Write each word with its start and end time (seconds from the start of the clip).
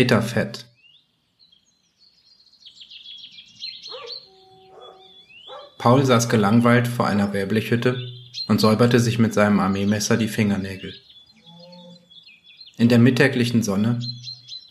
Data 0.00 0.22
Fett. 0.22 0.64
Paul 5.76 6.06
saß 6.06 6.30
gelangweilt 6.30 6.88
vor 6.88 7.06
einer 7.06 7.34
Wärblechhütte 7.34 7.98
und 8.48 8.62
säuberte 8.62 8.98
sich 8.98 9.18
mit 9.18 9.34
seinem 9.34 9.60
Armeemesser 9.60 10.16
die 10.16 10.28
Fingernägel. 10.28 10.94
In 12.78 12.88
der 12.88 12.98
mittäglichen 12.98 13.62
Sonne, 13.62 14.00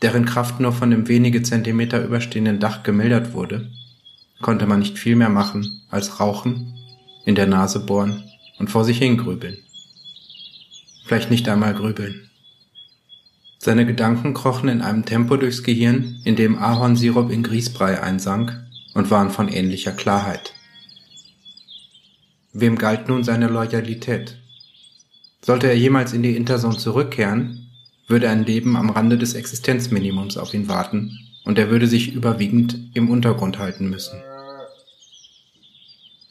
deren 0.02 0.24
Kraft 0.24 0.58
nur 0.58 0.72
von 0.72 0.90
dem 0.90 1.06
wenige 1.06 1.42
Zentimeter 1.44 2.02
überstehenden 2.02 2.58
Dach 2.58 2.82
gemildert 2.82 3.32
wurde, 3.32 3.70
konnte 4.42 4.66
man 4.66 4.80
nicht 4.80 4.98
viel 4.98 5.14
mehr 5.14 5.28
machen 5.28 5.82
als 5.90 6.18
rauchen, 6.18 6.74
in 7.24 7.36
der 7.36 7.46
Nase 7.46 7.86
bohren 7.86 8.24
und 8.58 8.68
vor 8.68 8.84
sich 8.84 8.98
hingrübeln. 8.98 9.58
Vielleicht 11.04 11.30
nicht 11.30 11.48
einmal 11.48 11.74
grübeln. 11.74 12.29
Seine 13.62 13.84
Gedanken 13.84 14.32
krochen 14.32 14.70
in 14.70 14.80
einem 14.80 15.04
Tempo 15.04 15.36
durchs 15.36 15.62
Gehirn, 15.62 16.22
in 16.24 16.34
dem 16.34 16.56
Ahornsirup 16.56 17.30
in 17.30 17.42
Grießbrei 17.42 18.02
einsank 18.02 18.58
und 18.94 19.10
waren 19.10 19.28
von 19.28 19.48
ähnlicher 19.48 19.92
Klarheit. 19.92 20.54
Wem 22.54 22.78
galt 22.78 23.08
nun 23.08 23.22
seine 23.22 23.48
Loyalität? 23.48 24.38
Sollte 25.42 25.66
er 25.66 25.76
jemals 25.76 26.14
in 26.14 26.22
die 26.22 26.36
Interzone 26.36 26.78
zurückkehren, 26.78 27.68
würde 28.08 28.30
ein 28.30 28.46
Leben 28.46 28.78
am 28.78 28.88
Rande 28.88 29.18
des 29.18 29.34
Existenzminimums 29.34 30.38
auf 30.38 30.54
ihn 30.54 30.68
warten 30.68 31.18
und 31.44 31.58
er 31.58 31.68
würde 31.68 31.86
sich 31.86 32.14
überwiegend 32.14 32.78
im 32.94 33.10
Untergrund 33.10 33.58
halten 33.58 33.90
müssen. 33.90 34.18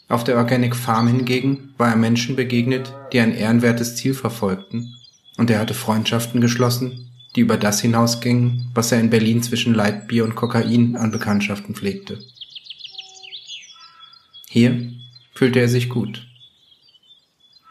Auf 0.07 0.23
der 0.23 0.37
Organic 0.37 0.75
Farm 0.75 1.07
hingegen 1.07 1.75
war 1.77 1.89
er 1.89 1.95
Menschen 1.95 2.35
begegnet, 2.35 2.91
die 3.13 3.19
ein 3.19 3.35
ehrenwertes 3.35 3.95
Ziel 3.95 4.15
verfolgten, 4.15 4.95
und 5.37 5.51
er 5.51 5.59
hatte 5.59 5.75
Freundschaften 5.75 6.41
geschlossen, 6.41 7.08
die 7.35 7.41
über 7.41 7.57
das 7.57 7.81
hinausgingen, 7.81 8.71
was 8.73 8.91
er 8.91 8.99
in 8.99 9.09
Berlin 9.09 9.43
zwischen 9.43 9.73
Leitbier 9.73 10.23
und 10.23 10.35
Kokain 10.35 10.95
an 10.95 11.11
Bekanntschaften 11.11 11.75
pflegte. 11.75 12.19
Hier 14.49 14.93
fühlte 15.33 15.59
er 15.59 15.69
sich 15.69 15.89
gut. 15.89 16.25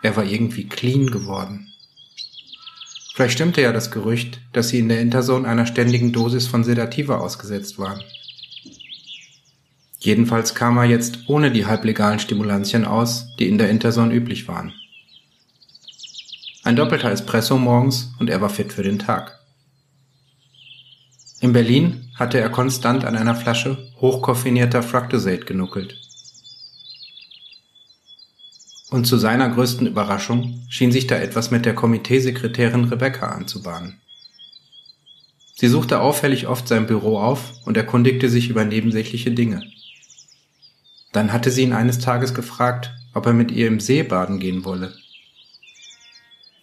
Er 0.02 0.16
war 0.16 0.24
irgendwie 0.24 0.68
clean 0.68 1.08
geworden. 1.08 1.72
Vielleicht 3.14 3.34
stimmte 3.34 3.60
ja 3.62 3.72
das 3.72 3.90
Gerücht, 3.90 4.40
dass 4.52 4.68
sie 4.68 4.78
in 4.78 4.88
der 4.88 5.00
Interzone 5.00 5.48
einer 5.48 5.66
ständigen 5.66 6.12
Dosis 6.12 6.46
von 6.46 6.62
Sedativa 6.62 7.18
ausgesetzt 7.18 7.78
waren. 7.78 8.00
Jedenfalls 9.98 10.54
kam 10.54 10.76
er 10.76 10.84
jetzt 10.84 11.28
ohne 11.28 11.50
die 11.50 11.66
halblegalen 11.66 12.20
Stimulantien 12.20 12.84
aus, 12.84 13.34
die 13.40 13.48
in 13.48 13.58
der 13.58 13.70
Interzone 13.70 14.14
üblich 14.14 14.46
waren. 14.46 14.72
Ein 16.62 16.76
doppelter 16.76 17.10
Espresso 17.10 17.58
morgens 17.58 18.12
und 18.20 18.30
er 18.30 18.40
war 18.40 18.50
fit 18.50 18.72
für 18.72 18.84
den 18.84 19.00
Tag. 19.00 19.37
In 21.40 21.52
Berlin 21.52 22.10
hatte 22.16 22.40
er 22.40 22.50
konstant 22.50 23.04
an 23.04 23.16
einer 23.16 23.36
Flasche 23.36 23.92
hochkoffinierter 24.00 24.82
Fructosate 24.82 25.44
genuckelt. 25.44 25.96
Und 28.90 29.06
zu 29.06 29.18
seiner 29.18 29.48
größten 29.48 29.86
Überraschung 29.86 30.66
schien 30.68 30.90
sich 30.90 31.06
da 31.06 31.16
etwas 31.16 31.52
mit 31.52 31.64
der 31.64 31.74
Komiteesekretärin 31.74 32.84
Rebecca 32.84 33.28
anzubahnen. 33.28 34.00
Sie 35.54 35.68
suchte 35.68 36.00
auffällig 36.00 36.48
oft 36.48 36.66
sein 36.66 36.86
Büro 36.86 37.18
auf 37.18 37.52
und 37.64 37.76
erkundigte 37.76 38.28
sich 38.28 38.48
über 38.48 38.64
nebensächliche 38.64 39.30
Dinge. 39.30 39.62
Dann 41.12 41.32
hatte 41.32 41.50
sie 41.52 41.62
ihn 41.62 41.72
eines 41.72 42.00
Tages 42.00 42.34
gefragt, 42.34 42.92
ob 43.14 43.26
er 43.26 43.32
mit 43.32 43.52
ihr 43.52 43.68
im 43.68 43.78
See 43.78 44.02
baden 44.02 44.40
gehen 44.40 44.64
wolle. 44.64 44.92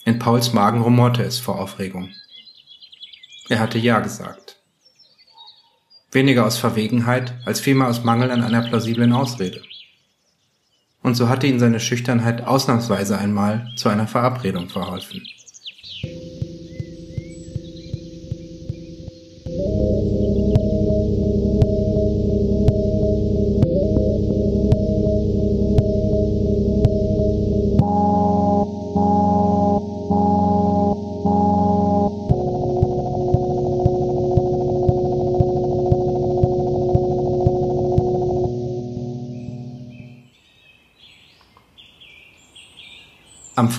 In 0.03 0.19
Pauls 0.19 0.53
Magen 0.53 0.81
rumorte 0.81 1.24
es 1.24 1.40
vor 1.40 1.59
Aufregung. 1.59 2.12
Er 3.47 3.59
hatte 3.59 3.78
Ja 3.78 4.00
gesagt 4.00 4.54
weniger 6.11 6.45
aus 6.45 6.57
Verwegenheit 6.57 7.33
als 7.45 7.59
vielmehr 7.59 7.88
aus 7.88 8.03
Mangel 8.03 8.31
an 8.31 8.43
einer 8.43 8.61
plausiblen 8.61 9.13
Ausrede. 9.13 9.61
Und 11.01 11.16
so 11.16 11.29
hatte 11.29 11.47
ihn 11.47 11.59
seine 11.59 11.79
Schüchternheit 11.79 12.45
ausnahmsweise 12.45 13.17
einmal 13.17 13.67
zu 13.75 13.89
einer 13.89 14.07
Verabredung 14.07 14.69
verholfen. 14.69 15.21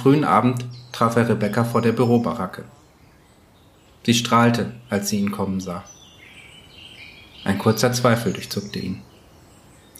Frühen 0.06 0.22
Abend 0.22 0.64
traf 0.92 1.16
er 1.16 1.28
Rebecca 1.28 1.64
vor 1.64 1.82
der 1.82 1.90
Bürobaracke. 1.90 2.62
Sie 4.04 4.14
strahlte, 4.14 4.70
als 4.88 5.08
sie 5.08 5.18
ihn 5.18 5.32
kommen 5.32 5.58
sah. 5.58 5.82
Ein 7.42 7.58
kurzer 7.58 7.92
Zweifel 7.92 8.32
durchzuckte 8.32 8.78
ihn. 8.78 9.02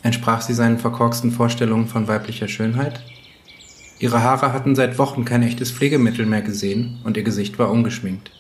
Entsprach 0.05 0.43
sie 0.43 0.55
seinen 0.55 0.79
verkorksten 0.79 1.33
Vorstellungen 1.33 1.89
von 1.89 2.07
weiblicher 2.07 2.47
Schönheit? 2.47 3.03
Ihre 3.99 4.23
Haare 4.23 4.53
hatten 4.53 4.77
seit 4.77 4.97
Wochen 5.01 5.25
kein 5.25 5.43
echtes 5.43 5.73
Pflegemittel 5.73 6.25
mehr 6.25 6.43
gesehen 6.43 7.01
und 7.03 7.17
ihr 7.17 7.25
Gesicht 7.25 7.59
war 7.59 7.73
ungeschminkt. 7.73 8.31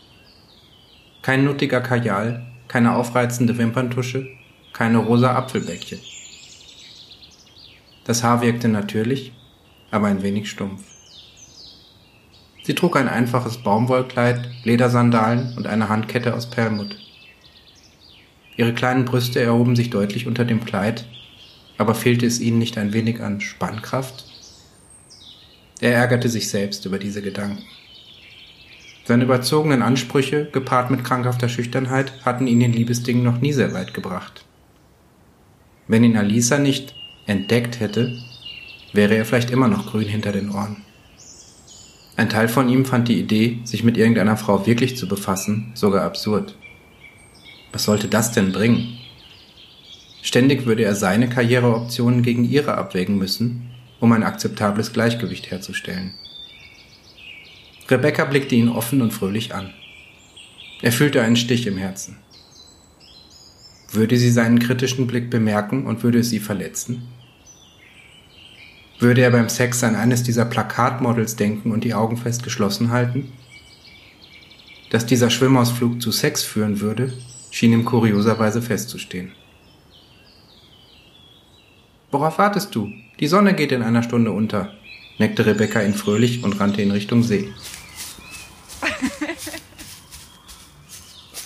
Kein 1.22 1.44
nuttiger 1.44 1.80
Kajal, 1.80 2.46
keine 2.68 2.94
aufreizende 2.94 3.58
Wimperntusche, 3.58 4.28
keine 4.72 4.98
rosa 4.98 5.34
Apfelbäckchen. 5.34 5.98
Das 8.04 8.22
Haar 8.22 8.40
wirkte 8.40 8.68
natürlich, 8.68 9.32
aber 9.90 10.06
ein 10.06 10.22
wenig 10.22 10.48
stumpf. 10.48 10.95
Sie 12.66 12.74
trug 12.74 12.96
ein 12.96 13.08
einfaches 13.08 13.58
Baumwollkleid, 13.58 14.50
Ledersandalen 14.64 15.54
und 15.56 15.68
eine 15.68 15.88
Handkette 15.88 16.34
aus 16.34 16.50
Perlmutt. 16.50 16.96
Ihre 18.56 18.74
kleinen 18.74 19.04
Brüste 19.04 19.38
erhoben 19.40 19.76
sich 19.76 19.88
deutlich 19.88 20.26
unter 20.26 20.44
dem 20.44 20.64
Kleid, 20.64 21.06
aber 21.78 21.94
fehlte 21.94 22.26
es 22.26 22.40
ihnen 22.40 22.58
nicht 22.58 22.76
ein 22.76 22.92
wenig 22.92 23.20
an 23.22 23.40
Spannkraft? 23.40 24.24
Er 25.80 25.94
ärgerte 25.94 26.28
sich 26.28 26.48
selbst 26.48 26.84
über 26.86 26.98
diese 26.98 27.22
Gedanken. 27.22 27.62
Seine 29.04 29.22
überzogenen 29.22 29.82
Ansprüche, 29.82 30.46
gepaart 30.50 30.90
mit 30.90 31.04
krankhafter 31.04 31.48
Schüchternheit, 31.48 32.14
hatten 32.24 32.48
ihn 32.48 32.60
in 32.60 32.72
Liebesdingen 32.72 33.22
noch 33.22 33.40
nie 33.40 33.52
sehr 33.52 33.74
weit 33.74 33.94
gebracht. 33.94 34.44
Wenn 35.86 36.02
ihn 36.02 36.16
Alisa 36.16 36.58
nicht 36.58 36.96
entdeckt 37.26 37.78
hätte, 37.78 38.18
wäre 38.92 39.14
er 39.14 39.24
vielleicht 39.24 39.52
immer 39.52 39.68
noch 39.68 39.86
grün 39.92 40.08
hinter 40.08 40.32
den 40.32 40.50
Ohren. 40.50 40.85
Ein 42.16 42.30
Teil 42.30 42.48
von 42.48 42.68
ihm 42.68 42.86
fand 42.86 43.08
die 43.08 43.20
Idee, 43.20 43.58
sich 43.64 43.84
mit 43.84 43.98
irgendeiner 43.98 44.38
Frau 44.38 44.66
wirklich 44.66 44.96
zu 44.96 45.06
befassen, 45.06 45.72
sogar 45.74 46.04
absurd. 46.04 46.56
Was 47.72 47.84
sollte 47.84 48.08
das 48.08 48.32
denn 48.32 48.52
bringen? 48.52 48.98
Ständig 50.22 50.64
würde 50.64 50.82
er 50.82 50.94
seine 50.94 51.28
Karriereoptionen 51.28 52.22
gegen 52.22 52.44
ihre 52.44 52.76
abwägen 52.78 53.18
müssen, 53.18 53.70
um 54.00 54.12
ein 54.12 54.22
akzeptables 54.22 54.92
Gleichgewicht 54.92 55.50
herzustellen. 55.50 56.14
Rebecca 57.88 58.24
blickte 58.24 58.54
ihn 58.54 58.70
offen 58.70 59.02
und 59.02 59.12
fröhlich 59.12 59.54
an. 59.54 59.72
Er 60.82 60.92
fühlte 60.92 61.22
einen 61.22 61.36
Stich 61.36 61.66
im 61.66 61.76
Herzen. 61.76 62.16
Würde 63.92 64.16
sie 64.16 64.30
seinen 64.30 64.58
kritischen 64.58 65.06
Blick 65.06 65.30
bemerken 65.30 65.86
und 65.86 66.02
würde 66.02 66.18
es 66.18 66.30
sie 66.30 66.40
verletzen? 66.40 67.06
Würde 68.98 69.20
er 69.20 69.30
beim 69.30 69.50
Sex 69.50 69.84
an 69.84 69.94
eines 69.94 70.22
dieser 70.22 70.46
Plakatmodels 70.46 71.36
denken 71.36 71.70
und 71.70 71.84
die 71.84 71.92
Augen 71.92 72.16
fest 72.16 72.42
geschlossen 72.42 72.90
halten? 72.90 73.30
Dass 74.90 75.04
dieser 75.04 75.28
Schwimmausflug 75.28 76.00
zu 76.00 76.12
Sex 76.12 76.42
führen 76.42 76.80
würde, 76.80 77.12
schien 77.50 77.72
ihm 77.72 77.84
kurioserweise 77.84 78.62
festzustehen. 78.62 79.32
Worauf 82.10 82.38
wartest 82.38 82.74
du? 82.74 82.90
Die 83.20 83.26
Sonne 83.26 83.52
geht 83.52 83.72
in 83.72 83.82
einer 83.82 84.02
Stunde 84.02 84.32
unter, 84.32 84.72
neckte 85.18 85.44
Rebecca 85.44 85.82
ihn 85.82 85.94
fröhlich 85.94 86.42
und 86.42 86.58
rannte 86.58 86.80
in 86.80 86.90
Richtung 86.90 87.22
See. 87.22 87.52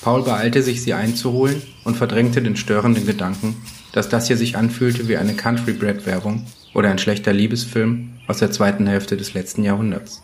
Paul 0.02 0.22
beeilte 0.22 0.62
sich, 0.62 0.82
sie 0.82 0.94
einzuholen 0.94 1.62
und 1.82 1.96
verdrängte 1.96 2.42
den 2.42 2.56
störenden 2.56 3.06
Gedanken, 3.06 3.56
dass 3.92 4.08
das 4.08 4.28
hier 4.28 4.36
sich 4.36 4.56
anfühlte 4.56 5.08
wie 5.08 5.16
eine 5.16 5.34
Country 5.34 5.72
Bread 5.72 6.06
Werbung 6.06 6.46
oder 6.74 6.90
ein 6.90 6.98
schlechter 6.98 7.32
Liebesfilm 7.32 8.10
aus 8.26 8.38
der 8.38 8.50
zweiten 8.50 8.86
Hälfte 8.86 9.16
des 9.16 9.34
letzten 9.34 9.64
Jahrhunderts. 9.64 10.22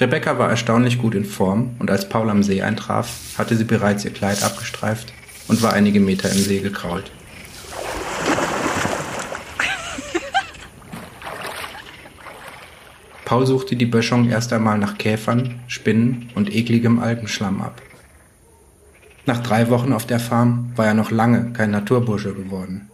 Rebecca 0.00 0.38
war 0.38 0.48
erstaunlich 0.48 0.98
gut 0.98 1.14
in 1.14 1.26
Form 1.26 1.76
und 1.78 1.90
als 1.90 2.08
Paul 2.08 2.30
am 2.30 2.42
See 2.42 2.62
eintraf, 2.62 3.34
hatte 3.36 3.54
sie 3.54 3.64
bereits 3.64 4.04
ihr 4.04 4.12
Kleid 4.12 4.42
abgestreift 4.42 5.12
und 5.46 5.62
war 5.62 5.74
einige 5.74 6.00
Meter 6.00 6.30
im 6.30 6.38
See 6.38 6.60
gekrault. 6.60 7.10
Paul 13.26 13.46
suchte 13.46 13.76
die 13.76 13.86
Böschung 13.86 14.30
erst 14.30 14.54
einmal 14.54 14.78
nach 14.78 14.96
Käfern, 14.96 15.60
Spinnen 15.68 16.30
und 16.34 16.54
ekligem 16.54 16.98
Algenschlamm 16.98 17.60
ab. 17.60 17.82
Nach 19.26 19.42
drei 19.42 19.68
Wochen 19.68 19.92
auf 19.92 20.06
der 20.06 20.18
Farm 20.18 20.72
war 20.76 20.86
er 20.86 20.94
noch 20.94 21.10
lange 21.10 21.52
kein 21.52 21.72
Naturbursche 21.72 22.32
geworden. 22.32 22.89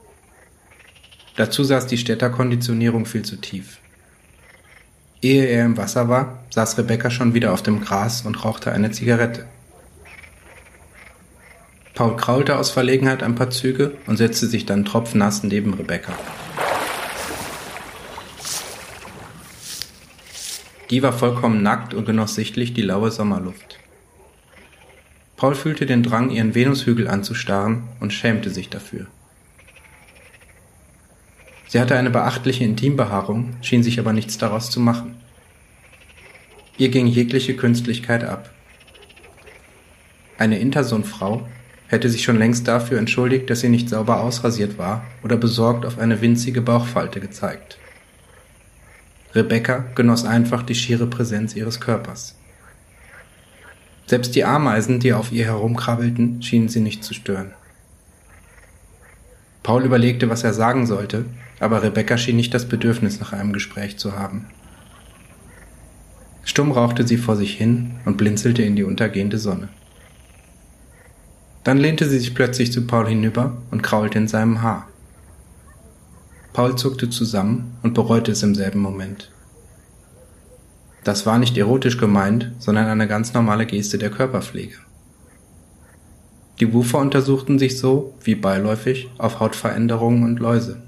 Dazu 1.36 1.64
saß 1.64 1.86
die 1.86 1.98
Städterkonditionierung 1.98 3.06
viel 3.06 3.22
zu 3.22 3.36
tief. 3.36 3.78
Ehe 5.22 5.46
er 5.46 5.64
im 5.64 5.76
Wasser 5.76 6.08
war, 6.08 6.44
saß 6.50 6.78
Rebecca 6.78 7.10
schon 7.10 7.34
wieder 7.34 7.52
auf 7.52 7.62
dem 7.62 7.80
Gras 7.80 8.22
und 8.22 8.44
rauchte 8.44 8.72
eine 8.72 8.90
Zigarette. 8.90 9.46
Paul 11.94 12.16
kraulte 12.16 12.58
aus 12.58 12.70
Verlegenheit 12.70 13.22
ein 13.22 13.34
paar 13.34 13.50
Züge 13.50 13.96
und 14.06 14.18
setzte 14.18 14.46
sich 14.46 14.66
dann 14.66 14.84
tropfnass 14.84 15.42
neben 15.42 15.74
Rebecca. 15.74 16.12
Die 20.90 21.02
war 21.02 21.12
vollkommen 21.12 21.62
nackt 21.62 21.94
und 21.94 22.04
genoss 22.04 22.34
sichtlich 22.34 22.74
die 22.74 22.82
laue 22.82 23.10
Sommerluft. 23.10 23.78
Paul 25.36 25.54
fühlte 25.54 25.84
den 25.84 26.02
Drang, 26.02 26.30
ihren 26.30 26.54
Venushügel 26.54 27.08
anzustarren 27.08 27.84
und 28.00 28.12
schämte 28.12 28.50
sich 28.50 28.70
dafür. 28.70 29.06
Sie 31.68 31.80
hatte 31.80 31.96
eine 31.96 32.10
beachtliche 32.10 32.64
Intimbehaarung, 32.64 33.54
schien 33.60 33.82
sich 33.82 33.98
aber 33.98 34.12
nichts 34.12 34.38
daraus 34.38 34.70
zu 34.70 34.80
machen. 34.80 35.16
Ihr 36.78 36.90
ging 36.90 37.06
jegliche 37.06 37.56
Künstlichkeit 37.56 38.22
ab. 38.22 38.50
Eine 40.38 40.58
Interson-Frau 40.58 41.48
hätte 41.88 42.10
sich 42.10 42.22
schon 42.22 42.38
längst 42.38 42.68
dafür 42.68 42.98
entschuldigt, 42.98 43.48
dass 43.48 43.60
sie 43.60 43.68
nicht 43.68 43.88
sauber 43.88 44.20
ausrasiert 44.20 44.78
war 44.78 45.04
oder 45.22 45.36
besorgt 45.36 45.86
auf 45.86 45.98
eine 45.98 46.20
winzige 46.20 46.60
Bauchfalte 46.60 47.20
gezeigt. 47.20 47.78
Rebecca 49.34 49.84
genoss 49.94 50.24
einfach 50.24 50.62
die 50.62 50.74
schiere 50.74 51.06
Präsenz 51.06 51.54
ihres 51.54 51.80
Körpers. 51.80 52.36
Selbst 54.06 54.34
die 54.34 54.44
Ameisen, 54.44 55.00
die 55.00 55.12
auf 55.12 55.32
ihr 55.32 55.46
herumkrabbelten, 55.46 56.42
schienen 56.42 56.68
sie 56.68 56.80
nicht 56.80 57.02
zu 57.02 57.12
stören. 57.12 57.52
Paul 59.62 59.84
überlegte, 59.84 60.30
was 60.30 60.44
er 60.44 60.52
sagen 60.52 60.86
sollte, 60.86 61.24
aber 61.60 61.82
Rebecca 61.82 62.18
schien 62.18 62.36
nicht 62.36 62.54
das 62.54 62.68
Bedürfnis 62.68 63.20
nach 63.20 63.32
einem 63.32 63.52
Gespräch 63.52 63.98
zu 63.98 64.18
haben. 64.18 64.46
Stumm 66.44 66.70
rauchte 66.70 67.06
sie 67.06 67.16
vor 67.16 67.36
sich 67.36 67.54
hin 67.54 67.96
und 68.04 68.16
blinzelte 68.16 68.62
in 68.62 68.76
die 68.76 68.84
untergehende 68.84 69.38
Sonne. 69.38 69.68
Dann 71.64 71.78
lehnte 71.78 72.08
sie 72.08 72.18
sich 72.18 72.34
plötzlich 72.34 72.72
zu 72.72 72.86
Paul 72.86 73.08
hinüber 73.08 73.56
und 73.70 73.82
kraulte 73.82 74.18
in 74.18 74.28
seinem 74.28 74.62
Haar. 74.62 74.88
Paul 76.52 76.76
zuckte 76.76 77.10
zusammen 77.10 77.76
und 77.82 77.94
bereute 77.94 78.32
es 78.32 78.42
im 78.42 78.54
selben 78.54 78.78
Moment. 78.78 79.32
Das 81.02 81.26
war 81.26 81.38
nicht 81.38 81.58
erotisch 81.58 81.98
gemeint, 81.98 82.52
sondern 82.58 82.86
eine 82.86 83.08
ganz 83.08 83.34
normale 83.34 83.66
Geste 83.66 83.98
der 83.98 84.10
Körperpflege. 84.10 84.76
Die 86.60 86.72
Woofer 86.72 86.98
untersuchten 86.98 87.58
sich 87.58 87.78
so, 87.78 88.14
wie 88.22 88.34
beiläufig, 88.34 89.10
auf 89.18 89.40
Hautveränderungen 89.40 90.24
und 90.24 90.38
Läuse. 90.38 90.85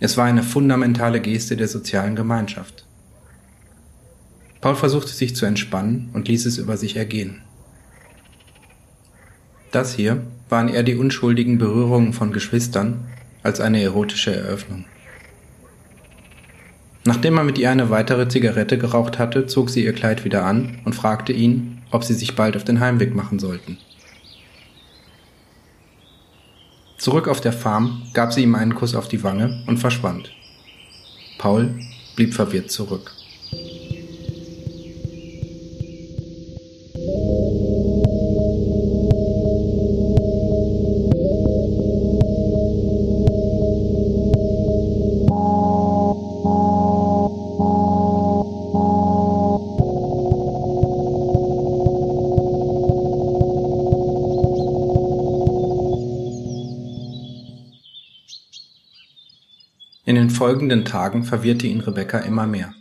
Es 0.00 0.16
war 0.16 0.24
eine 0.24 0.42
fundamentale 0.42 1.20
Geste 1.20 1.56
der 1.56 1.68
sozialen 1.68 2.16
Gemeinschaft. 2.16 2.84
Paul 4.60 4.74
versuchte 4.74 5.12
sich 5.12 5.36
zu 5.36 5.46
entspannen 5.46 6.10
und 6.12 6.28
ließ 6.28 6.46
es 6.46 6.58
über 6.58 6.76
sich 6.76 6.96
ergehen. 6.96 7.42
Das 9.70 9.94
hier 9.94 10.22
waren 10.48 10.68
eher 10.68 10.82
die 10.82 10.94
unschuldigen 10.94 11.58
Berührungen 11.58 12.12
von 12.12 12.32
Geschwistern, 12.32 13.06
als 13.42 13.60
eine 13.60 13.82
erotische 13.82 14.34
Eröffnung. 14.34 14.84
Nachdem 17.04 17.36
er 17.36 17.44
mit 17.44 17.58
ihr 17.58 17.70
eine 17.70 17.90
weitere 17.90 18.28
Zigarette 18.28 18.78
geraucht 18.78 19.18
hatte, 19.18 19.46
zog 19.46 19.68
sie 19.68 19.84
ihr 19.84 19.92
Kleid 19.92 20.24
wieder 20.24 20.44
an 20.46 20.78
und 20.84 20.94
fragte 20.94 21.32
ihn, 21.32 21.82
ob 21.90 22.04
sie 22.04 22.14
sich 22.14 22.34
bald 22.34 22.56
auf 22.56 22.64
den 22.64 22.80
Heimweg 22.80 23.14
machen 23.14 23.38
sollten. 23.38 23.76
Zurück 26.96 27.28
auf 27.28 27.40
der 27.40 27.52
Farm 27.52 28.02
gab 28.14 28.32
sie 28.32 28.42
ihm 28.42 28.54
einen 28.54 28.74
Kuss 28.74 28.94
auf 28.94 29.08
die 29.08 29.22
Wange 29.22 29.62
und 29.66 29.78
verschwand. 29.78 30.30
Paul 31.38 31.74
blieb 32.16 32.34
verwirrt 32.34 32.70
zurück. 32.70 33.12
Folgenden 60.44 60.84
Tagen 60.84 61.24
verwirrte 61.24 61.66
ihn 61.66 61.80
Rebecca 61.80 62.18
immer 62.18 62.46
mehr. 62.46 62.74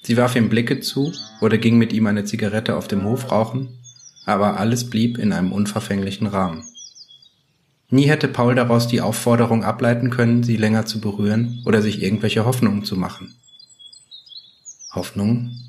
Sie 0.00 0.16
warf 0.16 0.34
ihm 0.34 0.48
Blicke 0.48 0.80
zu 0.80 1.12
oder 1.42 1.58
ging 1.58 1.76
mit 1.76 1.92
ihm 1.92 2.06
eine 2.06 2.24
Zigarette 2.24 2.74
auf 2.74 2.88
dem 2.88 3.04
Hof 3.04 3.30
rauchen, 3.30 3.78
aber 4.24 4.58
alles 4.58 4.88
blieb 4.88 5.18
in 5.18 5.34
einem 5.34 5.52
unverfänglichen 5.52 6.26
Rahmen. 6.26 6.64
Nie 7.90 8.08
hätte 8.08 8.28
Paul 8.28 8.54
daraus 8.54 8.88
die 8.88 9.02
Aufforderung 9.02 9.62
ableiten 9.62 10.08
können, 10.08 10.42
sie 10.42 10.56
länger 10.56 10.86
zu 10.86 11.02
berühren 11.02 11.62
oder 11.66 11.82
sich 11.82 12.02
irgendwelche 12.02 12.46
Hoffnungen 12.46 12.82
zu 12.82 12.96
machen. 12.96 13.34
Hoffnungen? 14.94 15.68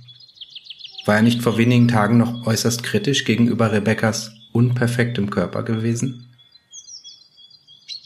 War 1.06 1.18
er 1.18 1.24
nicht 1.24 1.42
vor 1.42 1.58
wenigen 1.58 1.90
Tagen 1.90 2.18
noch 2.18 2.48
äußerst 2.48 2.84
kritisch 2.84 3.26
gegenüber 3.26 3.74
Rebeccas 3.74 4.32
unperfektem 4.54 5.30
Körper 5.30 5.64
gewesen? 5.64 6.29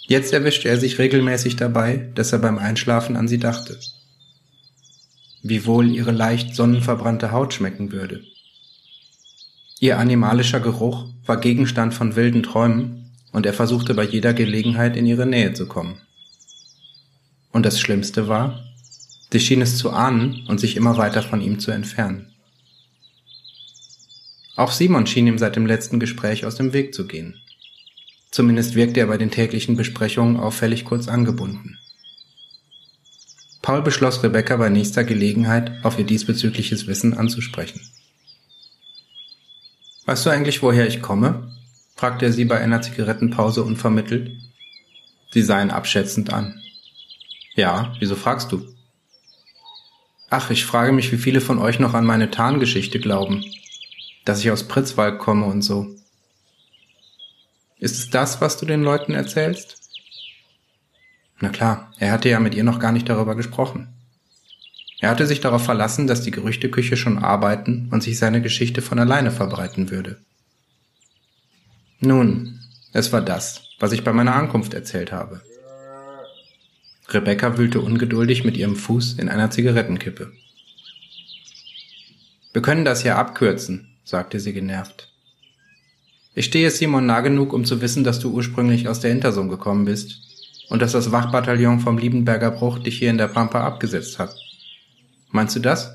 Jetzt 0.06 0.34
erwischte 0.34 0.68
er 0.68 0.78
sich 0.78 1.00
regelmäßig 1.00 1.56
dabei, 1.56 2.10
dass 2.16 2.34
er 2.34 2.40
beim 2.40 2.58
Einschlafen 2.58 3.16
an 3.16 3.28
sie 3.28 3.38
dachte. 3.38 3.80
Wie 5.42 5.66
wohl 5.66 5.90
ihre 5.90 6.12
leicht 6.12 6.56
sonnenverbrannte 6.56 7.32
Haut 7.32 7.54
schmecken 7.54 7.92
würde. 7.92 8.22
Ihr 9.80 9.98
animalischer 9.98 10.60
Geruch 10.60 11.08
war 11.26 11.40
Gegenstand 11.40 11.94
von 11.94 12.16
wilden 12.16 12.44
Träumen 12.44 13.12
und 13.32 13.46
er 13.46 13.54
versuchte 13.54 13.94
bei 13.94 14.04
jeder 14.04 14.34
Gelegenheit 14.34 14.96
in 14.96 15.06
ihre 15.06 15.26
Nähe 15.26 15.54
zu 15.54 15.68
kommen. 15.68 16.02
Und 17.52 17.66
das 17.66 17.80
Schlimmste 17.80 18.28
war, 18.28 18.64
sie 19.32 19.40
schien 19.40 19.62
es 19.62 19.78
zu 19.78 19.92
ahnen 19.92 20.46
und 20.48 20.60
sich 20.60 20.76
immer 20.76 20.98
weiter 20.98 21.22
von 21.22 21.42
ihm 21.42 21.60
zu 21.60 21.72
entfernen. 21.72 22.34
Auch 24.56 24.72
Simon 24.72 25.08
schien 25.08 25.28
ihm 25.28 25.38
seit 25.38 25.56
dem 25.56 25.66
letzten 25.66 26.00
Gespräch 26.00 26.46
aus 26.46 26.56
dem 26.56 26.74
Weg 26.74 26.94
zu 26.94 27.08
gehen. 27.08 27.43
Zumindest 28.34 28.74
wirkte 28.74 29.00
er 29.00 29.06
bei 29.06 29.18
den 29.20 29.30
täglichen 29.30 29.78
Besprechungen 29.78 30.38
auffällig 30.38 30.86
kurz 30.86 31.08
angebunden. 31.08 31.78
Paul 33.62 33.84
beschloss, 33.84 34.24
Rebecca 34.24 34.58
bei 34.58 34.70
nächster 34.70 35.04
Gelegenheit 35.04 35.72
auf 35.86 36.00
ihr 36.00 36.06
diesbezügliches 36.06 36.88
Wissen 36.88 37.14
anzusprechen. 37.14 37.80
Weißt 40.08 40.26
du 40.26 40.32
eigentlich, 40.32 40.64
woher 40.64 40.88
ich 40.88 41.04
komme? 41.04 41.56
fragte 41.96 42.26
er 42.26 42.34
sie 42.34 42.46
bei 42.46 42.58
einer 42.60 42.82
Zigarettenpause 42.82 43.62
unvermittelt. 43.62 44.32
Sie 45.32 45.44
sah 45.44 45.62
ihn 45.62 45.70
abschätzend 45.70 46.34
an. 46.34 46.60
Ja, 47.54 47.94
wieso 48.00 48.16
fragst 48.16 48.52
du? 48.52 48.66
Ach, 50.32 50.50
ich 50.50 50.66
frage 50.66 50.92
mich, 50.92 51.12
wie 51.12 51.18
viele 51.20 51.40
von 51.40 51.60
euch 51.60 51.78
noch 51.78 51.94
an 51.94 52.08
meine 52.08 52.32
Tarngeschichte 52.32 53.00
glauben. 53.00 53.46
Dass 54.26 54.40
ich 54.40 54.50
aus 54.50 54.68
Pritzwalk 54.68 55.20
komme 55.20 55.46
und 55.46 55.62
so. 55.62 55.96
Ist 57.84 58.00
es 58.00 58.10
das, 58.10 58.40
was 58.40 58.56
du 58.56 58.66
den 58.66 58.82
Leuten 58.82 59.14
erzählst? 59.14 59.76
Na 61.42 61.50
klar, 61.50 61.92
er 62.00 62.14
hatte 62.14 62.30
ja 62.30 62.40
mit 62.40 62.56
ihr 62.56 62.64
noch 62.64 62.80
gar 62.80 62.94
nicht 62.94 63.10
darüber 63.10 63.36
gesprochen. 63.36 63.90
Er 65.02 65.10
hatte 65.10 65.28
sich 65.28 65.42
darauf 65.42 65.66
verlassen, 65.66 66.08
dass 66.08 66.22
die 66.22 66.32
Gerüchteküche 66.32 66.96
schon 66.96 67.18
arbeiten 67.18 67.90
und 67.92 68.02
sich 68.02 68.18
seine 68.18 68.42
Geschichte 68.42 68.82
von 68.82 69.00
alleine 69.00 69.32
verbreiten 69.32 69.92
würde. 69.92 70.22
Nun, 72.00 72.62
es 72.94 73.12
war 73.12 73.22
das, 73.22 73.64
was 73.80 73.92
ich 73.92 74.06
bei 74.06 74.14
meiner 74.14 74.36
Ankunft 74.36 74.74
erzählt 74.74 75.12
habe. 75.12 75.42
Rebecca 77.10 77.58
wühlte 77.58 77.82
ungeduldig 77.82 78.46
mit 78.46 78.56
ihrem 78.56 78.78
Fuß 78.78 79.16
in 79.20 79.28
einer 79.28 79.52
Zigarettenkippe. 79.52 80.32
Wir 82.54 82.62
können 82.62 82.86
das 82.86 83.04
ja 83.04 83.18
abkürzen, 83.18 83.98
sagte 84.06 84.40
sie 84.40 84.54
genervt. 84.54 85.13
Ich 86.36 86.46
stehe 86.46 86.72
Simon 86.72 87.06
nah 87.06 87.22
genug, 87.22 87.54
um 87.54 87.64
zu 87.64 87.82
wissen, 87.82 88.04
dass 88.04 88.20
du 88.20 88.32
ursprünglich 88.32 88.88
aus 88.88 89.00
der 89.00 89.12
Hintersum 89.12 89.50
gekommen 89.50 89.86
bist 89.86 90.20
und 90.70 90.82
dass 90.82 90.94
das 90.94 91.12
Wachbataillon 91.12 91.80
vom 91.80 91.98
Liebenberger 91.98 92.52
Bruch 92.52 92.80
dich 92.80 92.98
hier 92.98 93.10
in 93.10 93.18
der 93.18 93.28
Pampa 93.28 93.64
abgesetzt 93.64 94.18
hat. 94.18 94.36
Meinst 95.30 95.56
du 95.56 95.60
das? 95.60 95.92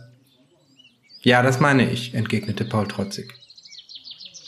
Ja, 1.23 1.43
das 1.43 1.59
meine 1.59 1.91
ich, 1.91 2.15
entgegnete 2.15 2.65
Paul 2.65 2.87
trotzig. 2.87 3.35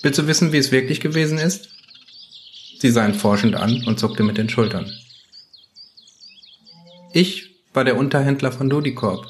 Willst 0.02 0.18
du 0.18 0.26
wissen, 0.26 0.52
wie 0.52 0.58
es 0.58 0.70
wirklich 0.70 1.00
gewesen 1.00 1.38
ist? 1.38 1.68
Sie 2.78 2.90
sah 2.90 3.06
ihn 3.06 3.14
forschend 3.14 3.56
an 3.56 3.84
und 3.86 3.98
zuckte 3.98 4.22
mit 4.22 4.38
den 4.38 4.48
Schultern. 4.48 4.90
Ich 7.12 7.50
war 7.74 7.84
der 7.84 7.96
Unterhändler 7.96 8.52
von 8.52 8.70
Dodikorp, 8.70 9.26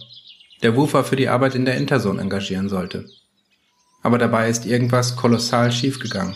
der 0.63 0.77
Wufer 0.77 1.05
für 1.05 1.17
die 1.17 1.29
Arbeit 1.29 1.55
in 1.55 1.65
der 1.65 1.77
Interson 1.77 2.19
engagieren 2.19 2.69
sollte. 2.69 3.09
aber 4.03 4.19
dabei 4.19 4.49
ist 4.49 4.67
irgendwas 4.67 5.17
kolossal 5.17 5.73
schiefgegangen. 5.73 6.35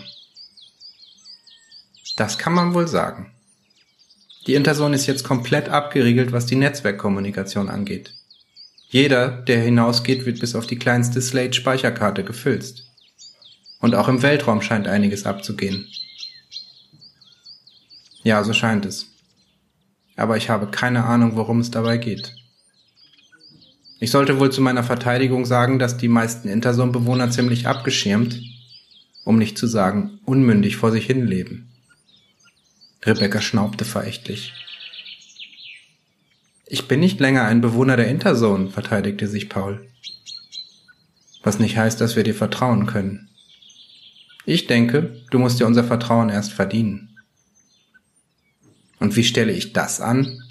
Das 2.16 2.38
kann 2.38 2.52
man 2.52 2.74
wohl 2.74 2.86
sagen. 2.86 3.32
Die 4.46 4.54
Interson 4.54 4.92
ist 4.92 5.06
jetzt 5.06 5.24
komplett 5.24 5.68
abgeriegelt, 5.68 6.32
was 6.32 6.46
die 6.46 6.56
Netzwerkkommunikation 6.56 7.68
angeht. 7.68 8.14
Jeder, 8.88 9.28
der 9.28 9.60
hinausgeht, 9.60 10.26
wird 10.26 10.40
bis 10.40 10.54
auf 10.54 10.66
die 10.66 10.78
kleinste 10.78 11.20
Slate-Speicherkarte 11.20 12.22
gefüllt. 12.22 12.84
Und 13.80 13.94
auch 13.94 14.08
im 14.08 14.22
Weltraum 14.22 14.62
scheint 14.62 14.86
einiges 14.86 15.26
abzugehen. 15.26 15.86
Ja, 18.22 18.44
so 18.44 18.52
scheint 18.52 18.86
es. 18.86 19.06
Aber 20.16 20.36
ich 20.36 20.48
habe 20.48 20.68
keine 20.68 21.04
Ahnung, 21.04 21.36
worum 21.36 21.60
es 21.60 21.70
dabei 21.70 21.96
geht. 21.98 22.34
Ich 23.98 24.10
sollte 24.10 24.38
wohl 24.38 24.52
zu 24.52 24.60
meiner 24.60 24.84
Verteidigung 24.84 25.46
sagen, 25.46 25.78
dass 25.78 25.96
die 25.96 26.08
meisten 26.08 26.48
Intersom-Bewohner 26.48 27.30
ziemlich 27.30 27.66
abgeschirmt, 27.66 28.40
um 29.24 29.38
nicht 29.38 29.58
zu 29.58 29.66
sagen 29.66 30.20
unmündig 30.24 30.76
vor 30.76 30.92
sich 30.92 31.06
hin 31.06 31.26
leben. 31.26 31.73
Rebecca 33.06 33.40
schnaubte 33.40 33.84
verächtlich. 33.84 34.52
Ich 36.66 36.88
bin 36.88 37.00
nicht 37.00 37.20
länger 37.20 37.44
ein 37.44 37.60
Bewohner 37.60 37.96
der 37.96 38.08
Interzone, 38.08 38.70
verteidigte 38.70 39.28
sich 39.28 39.50
Paul. 39.50 39.86
Was 41.42 41.58
nicht 41.58 41.76
heißt, 41.76 42.00
dass 42.00 42.16
wir 42.16 42.22
dir 42.22 42.34
vertrauen 42.34 42.86
können. 42.86 43.28
Ich 44.46 44.66
denke, 44.66 45.22
du 45.30 45.38
musst 45.38 45.60
dir 45.60 45.66
unser 45.66 45.84
Vertrauen 45.84 46.30
erst 46.30 46.52
verdienen. 46.52 47.16
Und 48.98 49.16
wie 49.16 49.24
stelle 49.24 49.52
ich 49.52 49.74
das 49.74 50.00
an? 50.00 50.42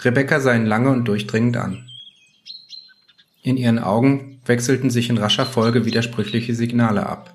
Rebecca 0.00 0.40
sah 0.40 0.54
ihn 0.54 0.66
lange 0.66 0.90
und 0.90 1.06
durchdringend 1.06 1.56
an. 1.56 1.88
In 3.42 3.56
ihren 3.56 3.78
Augen 3.78 4.40
wechselten 4.44 4.90
sich 4.90 5.08
in 5.08 5.18
rascher 5.18 5.46
Folge 5.46 5.86
widersprüchliche 5.86 6.54
Signale 6.54 7.06
ab. 7.06 7.34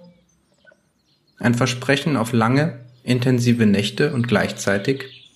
Ein 1.40 1.56
Versprechen 1.56 2.18
auf 2.18 2.34
lange, 2.34 2.86
intensive 3.04 3.66
Nächte 3.66 4.14
und 4.14 4.28
gleichzeitig, 4.28 5.30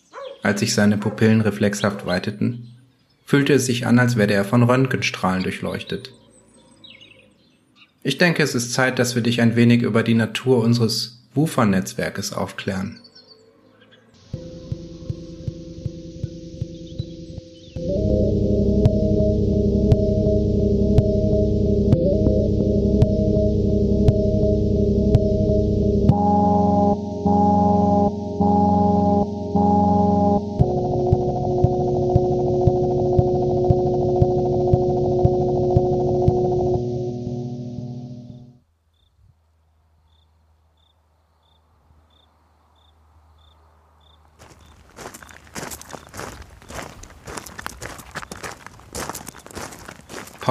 als 0.43 0.59
sich 0.59 0.73
seine 0.73 0.97
Pupillen 0.97 1.41
reflexhaft 1.41 2.05
weiteten, 2.05 2.75
fühlte 3.25 3.53
es 3.53 3.65
sich 3.65 3.87
an, 3.87 3.99
als 3.99 4.15
werde 4.15 4.35
er 4.35 4.45
von 4.45 4.63
Röntgenstrahlen 4.63 5.43
durchleuchtet. 5.43 6.11
Ich 8.03 8.19
denke, 8.19 8.43
es 8.43 8.53
ist 8.53 8.73
Zeit, 8.73 8.99
dass 8.99 9.15
wir 9.15 9.23
dich 9.23 9.41
ein 9.41 9.55
wenig 9.55 9.81
über 9.81 10.03
die 10.03 10.13
Natur 10.13 10.63
unseres 10.63 11.23
Woofer-Netzwerkes 11.33 12.33
aufklären. 12.33 12.99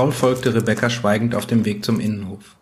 Paul 0.05 0.13
folgte 0.13 0.55
Rebecca 0.55 0.91
schweigend 0.91 1.35
auf 1.35 1.47
dem 1.47 1.65
Weg 1.65 1.83
zum 1.83 1.99
Innenhof. 1.99 2.57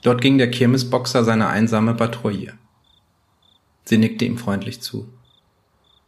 Dort 0.00 0.22
ging 0.22 0.38
der 0.38 0.50
Kirmesboxer 0.50 1.22
seine 1.22 1.48
einsame 1.48 1.92
Patrouille. 1.92 2.54
Sie 3.84 3.98
nickte 3.98 4.24
ihm 4.24 4.38
freundlich 4.38 4.80
zu. 4.80 5.06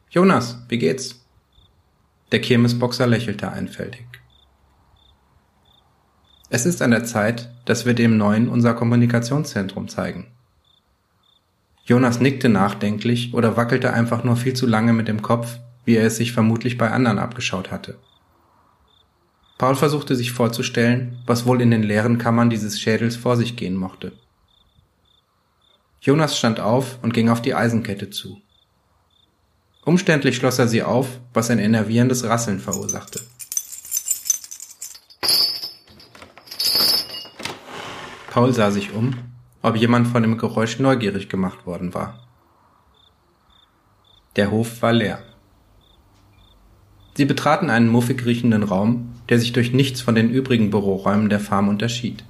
Jonas, 0.08 0.64
wie 0.70 0.78
geht's? 0.78 1.22
Der 2.32 2.40
Kirmesboxer 2.40 3.06
lächelte 3.06 3.52
einfältig. 3.52 4.06
Es 6.48 6.64
ist 6.64 6.80
an 6.80 6.92
der 6.92 7.04
Zeit, 7.04 7.52
dass 7.66 7.84
wir 7.84 7.92
dem 7.92 8.16
Neuen 8.16 8.48
unser 8.48 8.72
Kommunikationszentrum 8.72 9.88
zeigen. 9.88 10.28
Jonas 11.84 12.20
nickte 12.20 12.48
nachdenklich 12.48 13.34
oder 13.34 13.58
wackelte 13.58 13.92
einfach 13.92 14.24
nur 14.24 14.36
viel 14.36 14.54
zu 14.54 14.66
lange 14.66 14.94
mit 14.94 15.08
dem 15.08 15.20
Kopf, 15.20 15.58
wie 15.84 15.96
er 15.96 16.06
es 16.06 16.16
sich 16.16 16.32
vermutlich 16.32 16.78
bei 16.78 16.90
anderen 16.90 17.18
abgeschaut 17.18 17.70
hatte. 17.70 17.98
Paul 19.58 19.74
versuchte 19.74 20.14
sich 20.14 20.30
vorzustellen, 20.30 21.18
was 21.26 21.44
wohl 21.44 21.60
in 21.60 21.72
den 21.72 21.82
leeren 21.82 22.18
Kammern 22.18 22.48
dieses 22.48 22.80
Schädels 22.80 23.16
vor 23.16 23.36
sich 23.36 23.56
gehen 23.56 23.74
mochte. 23.74 24.12
Jonas 26.00 26.38
stand 26.38 26.60
auf 26.60 26.98
und 27.02 27.12
ging 27.12 27.28
auf 27.28 27.42
die 27.42 27.54
Eisenkette 27.54 28.08
zu. 28.08 28.40
Umständlich 29.84 30.36
schloss 30.36 30.60
er 30.60 30.68
sie 30.68 30.84
auf, 30.84 31.18
was 31.34 31.50
ein 31.50 31.58
enervierendes 31.58 32.22
Rasseln 32.22 32.60
verursachte. 32.60 33.20
Paul 38.30 38.52
sah 38.52 38.70
sich 38.70 38.92
um, 38.92 39.16
ob 39.62 39.74
jemand 39.74 40.06
von 40.06 40.22
dem 40.22 40.38
Geräusch 40.38 40.78
neugierig 40.78 41.28
gemacht 41.28 41.66
worden 41.66 41.94
war. 41.94 42.28
Der 44.36 44.52
Hof 44.52 44.82
war 44.82 44.92
leer. 44.92 45.27
Sie 47.18 47.24
betraten 47.24 47.68
einen 47.68 47.88
muffig 47.88 48.24
riechenden 48.26 48.62
Raum, 48.62 49.08
der 49.28 49.40
sich 49.40 49.52
durch 49.52 49.72
nichts 49.72 50.00
von 50.00 50.14
den 50.14 50.30
übrigen 50.30 50.70
Büroräumen 50.70 51.28
der 51.28 51.40
Farm 51.40 51.68
unterschied. 51.68 52.22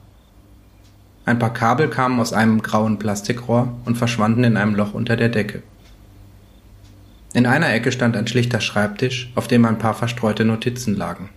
Ein 1.26 1.38
paar 1.38 1.52
Kabel 1.52 1.88
kamen 1.88 2.18
aus 2.18 2.32
einem 2.32 2.62
grauen 2.62 2.98
Plastikrohr 2.98 3.76
und 3.84 3.98
verschwanden 3.98 4.44
in 4.44 4.56
einem 4.56 4.74
Loch 4.74 4.94
unter 4.94 5.16
der 5.16 5.28
Decke. 5.28 5.62
In 7.34 7.44
einer 7.44 7.70
Ecke 7.70 7.92
stand 7.92 8.16
ein 8.16 8.26
schlichter 8.26 8.62
Schreibtisch, 8.62 9.30
auf 9.34 9.46
dem 9.46 9.66
ein 9.66 9.76
paar 9.76 9.92
verstreute 9.92 10.46
Notizen 10.46 10.96
lagen. 10.96 11.28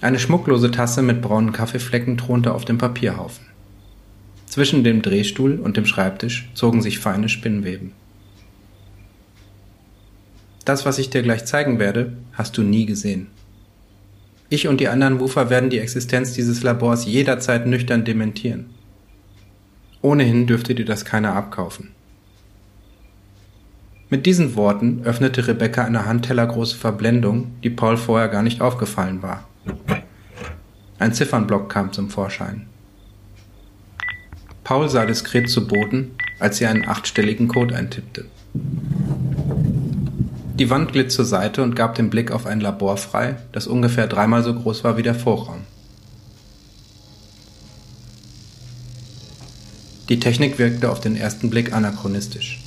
Eine 0.00 0.18
schmucklose 0.18 0.70
Tasse 0.70 1.02
mit 1.02 1.20
braunen 1.20 1.52
Kaffeeflecken 1.52 2.16
thronte 2.16 2.54
auf 2.54 2.64
dem 2.64 2.78
Papierhaufen. 2.78 3.44
Zwischen 4.46 4.82
dem 4.82 5.02
Drehstuhl 5.02 5.60
und 5.60 5.76
dem 5.76 5.84
Schreibtisch 5.84 6.48
zogen 6.54 6.80
sich 6.80 7.00
feine 7.00 7.28
Spinnweben. 7.28 7.92
Das, 10.64 10.84
was 10.84 10.98
ich 10.98 11.10
dir 11.10 11.22
gleich 11.22 11.44
zeigen 11.44 11.78
werde, 11.78 12.12
hast 12.32 12.56
du 12.56 12.62
nie 12.62 12.86
gesehen. 12.86 13.28
Ich 14.48 14.66
und 14.66 14.80
die 14.80 14.88
anderen 14.88 15.20
Woofer 15.20 15.48
werden 15.48 15.70
die 15.70 15.78
Existenz 15.78 16.32
dieses 16.32 16.62
Labors 16.62 17.06
jederzeit 17.06 17.66
nüchtern 17.66 18.04
dementieren. 18.04 18.66
Ohnehin 20.02 20.46
dürfte 20.46 20.74
dir 20.74 20.84
das 20.84 21.04
keiner 21.04 21.34
abkaufen. 21.34 21.92
Mit 24.08 24.26
diesen 24.26 24.56
Worten 24.56 25.02
öffnete 25.04 25.46
Rebecca 25.46 25.84
eine 25.84 26.04
handtellergroße 26.04 26.76
Verblendung, 26.76 27.52
die 27.62 27.70
Paul 27.70 27.96
vorher 27.96 28.28
gar 28.28 28.42
nicht 28.42 28.60
aufgefallen 28.60 29.22
war. 29.22 29.48
Ein 30.98 31.14
Ziffernblock 31.14 31.70
kam 31.70 31.92
zum 31.92 32.10
Vorschein. 32.10 32.66
Paul 34.64 34.88
sah 34.88 35.06
diskret 35.06 35.48
zu 35.48 35.66
Boden, 35.66 36.10
als 36.40 36.56
sie 36.58 36.66
einen 36.66 36.88
achtstelligen 36.88 37.46
Code 37.46 37.76
eintippte. 37.76 38.26
Die 40.60 40.68
Wand 40.68 40.92
glitt 40.92 41.10
zur 41.10 41.24
Seite 41.24 41.62
und 41.62 41.74
gab 41.74 41.94
den 41.94 42.10
Blick 42.10 42.30
auf 42.30 42.44
ein 42.44 42.60
Labor 42.60 42.98
frei, 42.98 43.36
das 43.50 43.66
ungefähr 43.66 44.06
dreimal 44.06 44.44
so 44.44 44.52
groß 44.52 44.84
war 44.84 44.98
wie 44.98 45.02
der 45.02 45.14
Vorraum. 45.14 45.62
Die 50.10 50.20
Technik 50.20 50.58
wirkte 50.58 50.90
auf 50.90 51.00
den 51.00 51.16
ersten 51.16 51.48
Blick 51.48 51.72
anachronistisch. 51.72 52.60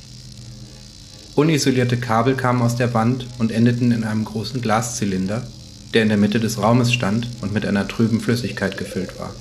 Unisolierte 1.36 1.96
Kabel 1.96 2.34
kamen 2.34 2.62
aus 2.62 2.74
der 2.74 2.94
Wand 2.94 3.28
und 3.38 3.52
endeten 3.52 3.92
in 3.92 4.02
einem 4.02 4.24
großen 4.24 4.60
Glaszylinder, 4.60 5.46
der 5.92 6.02
in 6.02 6.08
der 6.08 6.18
Mitte 6.18 6.40
des 6.40 6.60
Raumes 6.60 6.92
stand 6.92 7.28
und 7.42 7.52
mit 7.52 7.64
einer 7.64 7.86
trüben 7.86 8.20
Flüssigkeit 8.20 8.76
gefüllt 8.76 9.20
war. 9.20 9.32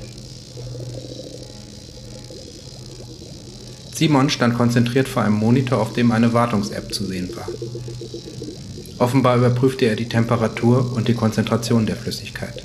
Simon 3.96 4.30
stand 4.30 4.56
konzentriert 4.56 5.08
vor 5.08 5.24
einem 5.24 5.36
Monitor, 5.36 5.80
auf 5.80 5.94
dem 5.94 6.12
eine 6.12 6.34
Wartungs-App 6.34 6.94
zu 6.94 7.06
sehen 7.06 7.30
war. 7.36 7.48
Offenbar 8.98 9.38
überprüfte 9.38 9.86
er 9.86 9.96
die 9.96 10.10
Temperatur 10.10 10.94
und 10.96 11.08
die 11.08 11.14
Konzentration 11.14 11.86
der 11.86 11.96
Flüssigkeit. 11.96 12.64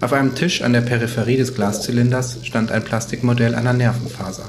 Auf 0.00 0.12
einem 0.12 0.34
Tisch 0.34 0.62
an 0.62 0.72
der 0.72 0.82
Peripherie 0.82 1.36
des 1.36 1.54
Glaszylinders 1.54 2.38
stand 2.42 2.70
ein 2.70 2.84
Plastikmodell 2.84 3.54
einer 3.54 3.72
Nervenfaser. 3.72 4.44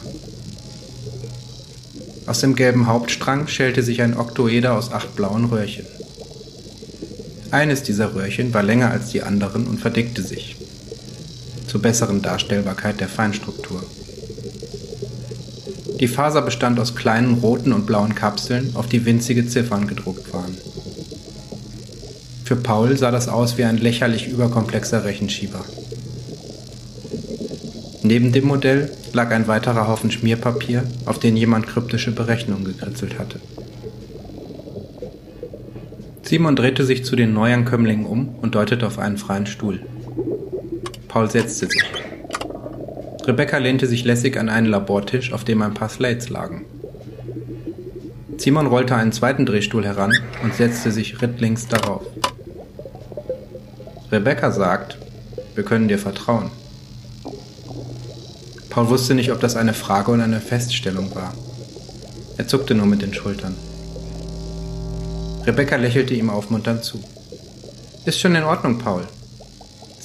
Aus 2.25 2.41
dem 2.41 2.55
gelben 2.55 2.87
Hauptstrang 2.87 3.47
schälte 3.47 3.83
sich 3.83 4.01
ein 4.01 4.17
Oktoeder 4.17 4.73
aus 4.75 4.91
acht 4.91 5.15
blauen 5.15 5.45
Röhrchen. 5.45 5.85
Eines 7.51 7.83
dieser 7.83 8.15
Röhrchen 8.15 8.53
war 8.53 8.63
länger 8.63 8.91
als 8.91 9.11
die 9.11 9.21
anderen 9.21 9.67
und 9.67 9.79
verdickte 9.79 10.23
sich, 10.23 10.57
zur 11.67 11.81
besseren 11.81 12.21
Darstellbarkeit 12.21 12.99
der 12.99 13.09
Feinstruktur. 13.09 13.83
Die 15.99 16.07
Faser 16.07 16.41
bestand 16.41 16.79
aus 16.79 16.95
kleinen 16.95 17.35
roten 17.35 17.71
und 17.71 17.85
blauen 17.85 18.15
Kapseln, 18.15 18.71
auf 18.75 18.87
die 18.87 19.05
winzige 19.05 19.47
Ziffern 19.47 19.87
gedruckt 19.87 20.33
waren. 20.33 20.57
Für 22.43 22.57
Paul 22.57 22.97
sah 22.97 23.11
das 23.11 23.27
aus 23.27 23.57
wie 23.57 23.63
ein 23.63 23.77
lächerlich 23.77 24.27
überkomplexer 24.27 25.05
Rechenschieber. 25.05 25.63
Neben 28.03 28.31
dem 28.31 28.45
Modell 28.45 28.91
lag 29.13 29.31
ein 29.31 29.47
weiterer 29.47 29.87
Haufen 29.87 30.11
Schmierpapier, 30.11 30.83
auf 31.05 31.17
den 31.17 31.35
jemand 31.35 31.65
kryptische 31.65 32.11
Berechnungen 32.11 32.65
gekritzelt 32.65 33.17
hatte. 33.17 33.39
Simon 36.21 36.55
drehte 36.55 36.83
sich 36.83 37.05
zu 37.05 37.15
den 37.15 37.33
Neuankömmlingen 37.33 38.05
um 38.05 38.35
und 38.41 38.53
deutete 38.53 38.85
auf 38.85 38.99
einen 38.99 39.17
freien 39.17 39.47
Stuhl. 39.47 39.79
Paul 41.15 41.31
setzte 41.31 41.67
sich. 41.67 41.81
Rebecca 43.25 43.57
lehnte 43.57 43.87
sich 43.87 44.03
lässig 44.03 44.37
an 44.37 44.49
einen 44.49 44.67
Labortisch, 44.67 45.31
auf 45.31 45.45
dem 45.45 45.61
ein 45.61 45.73
paar 45.73 45.87
Slates 45.87 46.27
lagen. 46.27 46.65
Simon 48.35 48.67
rollte 48.67 48.97
einen 48.97 49.13
zweiten 49.13 49.45
Drehstuhl 49.45 49.85
heran 49.85 50.11
und 50.43 50.53
setzte 50.53 50.91
sich 50.91 51.21
rittlings 51.21 51.69
darauf. 51.69 52.03
Rebecca 54.11 54.51
sagt, 54.51 54.97
wir 55.55 55.63
können 55.63 55.87
dir 55.87 55.99
vertrauen. 55.99 56.51
Paul 58.69 58.89
wusste 58.89 59.15
nicht, 59.15 59.31
ob 59.31 59.39
das 59.39 59.55
eine 59.55 59.73
Frage 59.73 60.11
oder 60.11 60.25
eine 60.25 60.41
Feststellung 60.41 61.15
war. 61.15 61.33
Er 62.35 62.45
zuckte 62.45 62.75
nur 62.75 62.87
mit 62.87 63.01
den 63.01 63.13
Schultern. 63.13 63.55
Rebecca 65.45 65.77
lächelte 65.77 66.13
ihm 66.13 66.29
aufmunternd 66.29 66.83
zu. 66.83 67.01
Ist 68.03 68.19
schon 68.19 68.35
in 68.35 68.43
Ordnung, 68.43 68.79
Paul. 68.79 69.07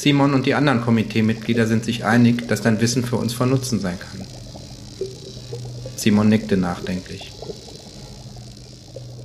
Simon 0.01 0.33
und 0.33 0.47
die 0.47 0.55
anderen 0.55 0.81
Komiteemitglieder 0.81 1.67
sind 1.67 1.85
sich 1.85 2.07
einig, 2.07 2.49
dass 2.49 2.63
dein 2.63 2.81
Wissen 2.81 3.05
für 3.05 3.17
uns 3.17 3.35
von 3.35 3.51
Nutzen 3.51 3.81
sein 3.81 3.99
kann. 4.01 4.27
Simon 5.95 6.31
nickte 6.31 6.57
nachdenklich. 6.57 7.31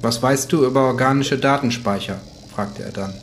Was 0.01 0.21
weißt 0.21 0.51
du 0.51 0.65
über 0.65 0.87
organische 0.87 1.37
Datenspeicher? 1.37 2.19
fragte 2.53 2.83
er 2.83 2.91
dann. 2.91 3.13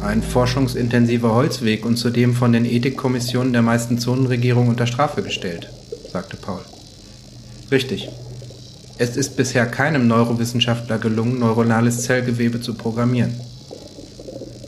Ein 0.00 0.22
forschungsintensiver 0.22 1.34
Holzweg 1.34 1.84
und 1.84 1.96
zudem 1.96 2.36
von 2.36 2.52
den 2.52 2.64
Ethikkommissionen 2.64 3.52
der 3.52 3.62
meisten 3.62 3.98
Zonenregierungen 3.98 4.70
unter 4.70 4.86
Strafe 4.86 5.24
gestellt, 5.24 5.72
sagte 6.12 6.36
Paul. 6.36 6.60
Richtig. 7.72 8.08
Es 8.98 9.16
ist 9.16 9.36
bisher 9.36 9.66
keinem 9.66 10.06
Neurowissenschaftler 10.06 10.98
gelungen, 10.98 11.40
neuronales 11.40 12.02
Zellgewebe 12.02 12.60
zu 12.60 12.74
programmieren. 12.74 13.49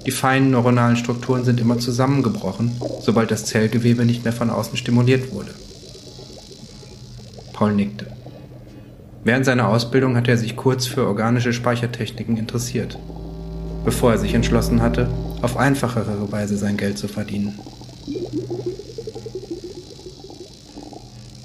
Die 0.07 0.11
feinen 0.11 0.51
neuronalen 0.51 0.97
Strukturen 0.97 1.45
sind 1.45 1.61
immer 1.61 1.79
zusammengebrochen, 1.79 2.73
sobald 3.01 3.31
das 3.31 3.45
Zellgewebe 3.45 4.05
nicht 4.05 4.25
mehr 4.25 4.33
von 4.33 4.51
außen 4.51 4.77
stimuliert 4.77 5.33
wurde. 5.33 5.53
Paul 7.53 7.75
nickte. 7.75 8.07
Während 9.25 9.45
seiner 9.45 9.69
Ausbildung 9.69 10.17
hatte 10.17 10.33
er 10.33 10.39
sich 10.39 10.57
kurz 10.57 10.87
für 10.87 11.07
organische 11.07 11.53
Speichertechniken 11.53 12.37
interessiert 12.37 12.99
bevor 13.85 14.13
er 14.13 14.19
sich 14.19 14.35
entschlossen 14.35 14.83
hatte, 14.83 15.09
auf 15.43 15.57
einfachere 15.57 16.31
Weise 16.31 16.57
sein 16.57 16.77
Geld 16.77 16.99
zu 16.99 17.09
verdienen. 17.09 17.59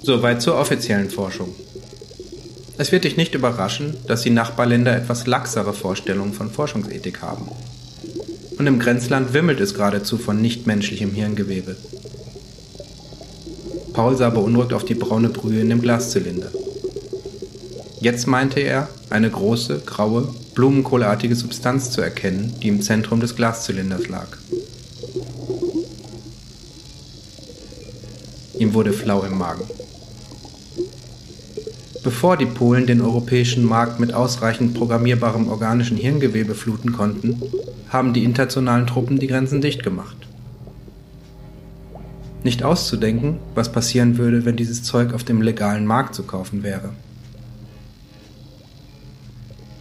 Soweit 0.02 0.42
zur 0.42 0.58
offiziellen 0.58 1.10
Forschung. 1.10 1.54
Es 2.78 2.92
wird 2.92 3.04
dich 3.04 3.18
nicht 3.18 3.34
überraschen, 3.34 3.98
dass 4.08 4.22
die 4.22 4.30
Nachbarländer 4.30 4.96
etwas 4.96 5.26
laxere 5.26 5.74
Vorstellungen 5.74 6.34
von 6.34 6.52
Forschungsethik 6.52 7.22
haben. 7.22 7.50
Und 8.58 8.68
im 8.68 8.80
Grenzland 8.80 9.34
wimmelt 9.34 9.60
es 9.60 9.74
geradezu 9.74 10.18
von 10.18 10.42
nichtmenschlichem 10.42 11.12
Hirngewebe. 11.12 11.76
Paul 13.94 14.16
sah 14.16 14.30
beunruhigt 14.30 14.74
auf 14.74 14.86
die 14.86 14.96
braune 14.96 15.30
Brühe 15.30 15.62
in 15.62 15.70
dem 15.70 15.82
Glaszylinder. 15.82 16.52
Jetzt 18.00 18.28
meinte 18.28 18.60
er, 18.60 18.90
eine 19.10 19.30
große, 19.30 19.82
graue, 19.86 20.28
blumenkohleartige 20.54 21.36
Substanz 21.36 21.92
zu 21.92 22.02
erkennen, 22.02 22.56
die 22.62 22.68
im 22.68 22.82
Zentrum 22.82 23.20
des 23.20 23.36
Glaszylinders 23.36 24.08
lag. 24.08 24.28
Ihm 28.60 28.74
wurde 28.74 28.94
flau 28.94 29.24
im 29.24 29.38
Magen. 29.38 29.64
Bevor 32.04 32.38
die 32.38 32.46
Polen 32.46 32.88
den 32.88 33.02
europäischen 33.02 33.66
Markt 33.66 34.00
mit 34.00 34.14
ausreichend 34.14 34.74
programmierbarem 34.74 35.50
organischen 35.50 35.98
Hirngewebe 35.98 36.56
fluten 36.56 36.94
konnten, 36.94 37.42
haben 37.90 38.14
die 38.14 38.24
internationalen 38.24 38.88
Truppen 38.88 39.20
die 39.20 39.28
Grenzen 39.28 39.62
dicht 39.62 39.84
gemacht. 39.84 40.16
Nicht 42.44 42.64
auszudenken, 42.64 43.40
was 43.56 43.72
passieren 43.72 44.18
würde, 44.18 44.46
wenn 44.46 44.56
dieses 44.56 44.84
Zeug 44.84 45.14
auf 45.14 45.24
dem 45.24 45.42
legalen 45.42 45.86
Markt 45.86 46.16
zu 46.16 46.24
kaufen 46.24 46.64
wäre. 46.64 46.92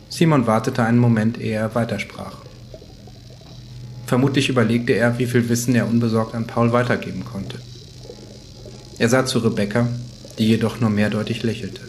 Simon 0.08 0.46
wartete 0.46 0.82
einen 0.82 0.98
Moment, 0.98 1.38
ehe 1.38 1.56
er 1.56 1.74
weitersprach. 1.74 2.38
Vermutlich 4.06 4.48
überlegte 4.48 4.92
er, 4.92 5.18
wie 5.18 5.26
viel 5.26 5.48
Wissen 5.48 5.74
er 5.74 5.88
unbesorgt 5.88 6.34
an 6.34 6.46
Paul 6.46 6.72
weitergeben 6.72 7.24
konnte. 7.24 7.58
Er 8.98 9.08
sah 9.08 9.26
zu 9.26 9.40
Rebecca, 9.40 9.88
die 10.38 10.46
jedoch 10.46 10.80
nur 10.80 10.90
mehrdeutig 10.90 11.42
lächelte. 11.42 11.82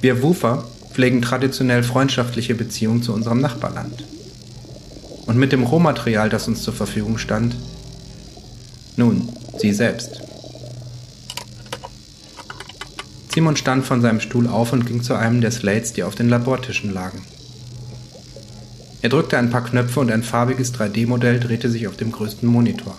Wir 0.00 0.22
Wufer 0.22 0.64
pflegen 0.92 1.22
traditionell 1.22 1.82
freundschaftliche 1.82 2.54
Beziehungen 2.54 3.02
zu 3.02 3.12
unserem 3.12 3.40
Nachbarland. 3.40 4.04
Und 5.26 5.38
mit 5.38 5.52
dem 5.52 5.62
Rohmaterial, 5.62 6.28
das 6.28 6.48
uns 6.48 6.62
zur 6.62 6.74
Verfügung 6.74 7.18
stand, 7.18 7.56
nun, 8.96 9.28
sie 9.58 9.72
selbst. 9.72 10.20
Simon 13.32 13.56
stand 13.56 13.86
von 13.86 14.02
seinem 14.02 14.20
Stuhl 14.20 14.46
auf 14.46 14.74
und 14.74 14.84
ging 14.84 15.02
zu 15.02 15.14
einem 15.14 15.40
der 15.40 15.50
Slates, 15.50 15.94
die 15.94 16.02
auf 16.02 16.14
den 16.14 16.28
Labortischen 16.28 16.92
lagen. 16.92 17.22
Er 19.00 19.08
drückte 19.08 19.38
ein 19.38 19.50
paar 19.50 19.64
Knöpfe 19.64 20.00
und 20.00 20.12
ein 20.12 20.22
farbiges 20.22 20.74
3D-Modell 20.74 21.40
drehte 21.40 21.70
sich 21.70 21.88
auf 21.88 21.96
dem 21.96 22.12
größten 22.12 22.48
Monitor. 22.48 22.96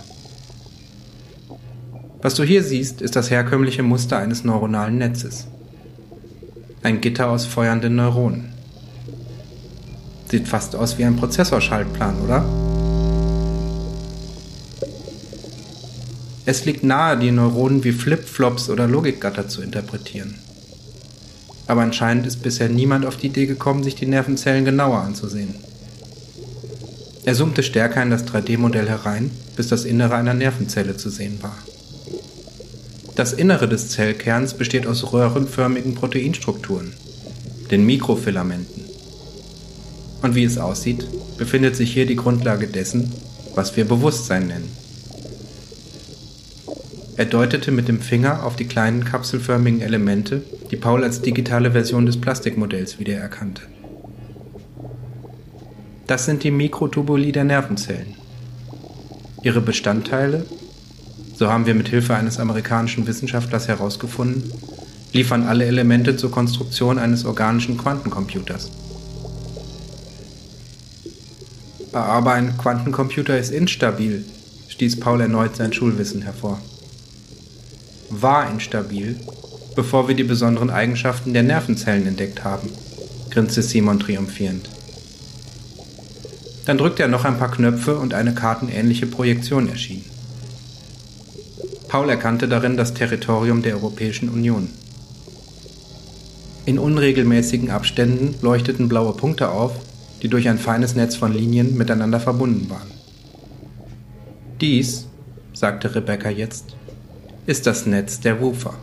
Was 2.22 2.36
du 2.36 2.44
hier 2.44 2.64
siehst, 2.64 3.02
ist 3.02 3.16
das 3.16 3.30
herkömmliche 3.30 3.84
Muster 3.84 4.18
eines 4.18 4.44
neuronalen 4.44 4.98
Netzes. 4.98 5.48
Ein 6.84 7.00
Gitter 7.00 7.30
aus 7.30 7.46
feuernden 7.46 7.96
Neuronen. 7.96 8.52
Sieht 10.30 10.50
fast 10.50 10.76
aus 10.76 10.98
wie 10.98 11.06
ein 11.06 11.16
Prozessorschaltplan, 11.16 12.20
oder? 12.22 12.44
Es 16.46 16.66
liegt 16.66 16.84
nahe, 16.84 17.18
die 17.18 17.32
Neuronen 17.32 17.86
wie 17.86 17.94
Flip-Flops 17.94 18.70
oder 18.70 18.86
Logikgatter 18.86 19.48
zu 19.48 19.62
interpretieren. 19.62 20.36
Aber 21.68 21.84
anscheinend 21.84 22.28
ist 22.28 22.44
bisher 22.44 22.68
niemand 22.68 23.06
auf 23.06 23.16
die 23.16 23.28
Idee 23.28 23.46
gekommen, 23.46 23.86
sich 23.86 23.96
die 23.96 24.06
Nervenzellen 24.06 24.66
genauer 24.66 25.00
anzusehen. 25.00 25.56
Er 27.24 27.34
zoomte 27.34 27.64
stärker 27.64 28.04
in 28.04 28.10
das 28.10 28.26
3D-Modell 28.26 28.90
herein, 28.90 29.32
bis 29.56 29.70
das 29.70 29.86
Innere 29.86 30.16
einer 30.16 30.34
Nervenzelle 30.34 30.98
zu 30.98 31.10
sehen 31.10 31.42
war. 31.42 31.56
Das 33.16 33.32
Innere 33.32 33.68
des 33.68 33.90
Zellkerns 33.90 34.56
besteht 34.56 34.88
aus 34.88 35.14
röhrenförmigen 35.14 35.94
Proteinstrukturen, 35.94 36.94
den 37.70 37.86
Mikrofilamenten. 37.86 38.86
Und 40.24 40.34
wie 40.34 40.44
es 40.44 40.58
aussieht, 40.58 41.06
befindet 41.38 41.76
sich 41.76 41.94
hier 41.94 42.08
die 42.08 42.16
Grundlage 42.16 42.68
dessen, 42.68 43.12
was 43.54 43.78
wir 43.78 43.86
Bewusstsein 43.86 44.48
nennen. 44.48 44.72
Er 47.16 47.26
deutete 47.26 47.72
mit 47.72 47.88
dem 47.88 48.02
Finger 48.02 48.44
auf 48.44 48.56
die 48.56 48.66
kleinen 48.66 49.06
kapselförmigen 49.06 49.82
Elemente, 49.82 50.42
die 50.72 50.78
Paul 50.78 51.04
als 51.04 51.22
digitale 51.22 51.72
Version 51.72 52.08
des 52.08 52.20
Plastikmodells 52.20 52.98
wiedererkannte. 52.98 53.62
Das 56.08 56.26
sind 56.26 56.44
die 56.44 56.50
Mikrotubuli 56.50 57.32
der 57.32 57.44
Nervenzellen. 57.44 58.16
Ihre 59.44 59.62
Bestandteile, 59.62 60.46
so 61.36 61.50
haben 61.50 61.66
wir 61.66 61.76
mit 61.76 61.90
Hilfe 61.90 62.16
eines 62.16 62.40
amerikanischen 62.40 63.08
Wissenschaftlers 63.08 63.68
herausgefunden, 63.68 64.52
liefern 65.12 65.44
alle 65.44 65.66
Elemente 65.66 66.16
zur 66.16 66.32
Konstruktion 66.32 66.98
eines 66.98 67.26
organischen 67.26 67.78
Quantencomputers. 67.78 68.72
Aber 71.92 72.34
ein 72.34 72.58
Quantencomputer 72.58 73.38
ist 73.38 73.52
instabil, 73.52 74.26
stieß 74.68 75.00
Paul 75.00 75.22
erneut 75.22 75.56
sein 75.56 75.74
Schulwissen 75.74 76.24
hervor 76.24 76.60
war 78.22 78.50
instabil, 78.50 79.20
bevor 79.76 80.08
wir 80.08 80.16
die 80.16 80.24
besonderen 80.24 80.70
Eigenschaften 80.70 81.34
der 81.34 81.44
Nervenzellen 81.44 82.08
entdeckt 82.08 82.44
haben, 82.44 82.70
grinste 83.32 83.62
Simon 83.62 84.00
triumphierend. 84.00 84.70
Dann 86.66 86.78
drückte 86.78 87.04
er 87.04 87.10
noch 87.10 87.26
ein 87.26 87.38
paar 87.38 87.52
Knöpfe 87.52 87.98
und 87.98 88.14
eine 88.14 88.34
kartenähnliche 88.34 89.08
Projektion 89.08 89.68
erschien. 89.68 90.06
Paul 91.94 92.10
erkannte 92.10 92.48
darin 92.48 92.76
das 92.76 92.96
Territorium 92.96 93.62
der 93.62 93.76
Europäischen 93.76 94.28
Union. 94.28 94.68
In 96.66 96.80
unregelmäßigen 96.80 97.70
Abständen 97.70 98.34
leuchteten 98.42 98.90
blaue 98.90 99.14
Punkte 99.14 99.50
auf, 99.50 99.74
die 100.24 100.28
durch 100.28 100.50
ein 100.50 100.58
feines 100.58 100.96
Netz 100.96 101.16
von 101.16 101.32
Linien 101.32 101.78
miteinander 101.78 102.20
verbunden 102.20 102.68
waren. 102.72 102.90
Dies, 104.60 105.06
sagte 105.54 105.94
Rebecca 105.94 106.32
jetzt, 106.32 106.76
ist 107.46 107.68
das 107.68 107.86
Netz 107.86 108.20
der 108.20 108.42
Woofer. 108.42 108.74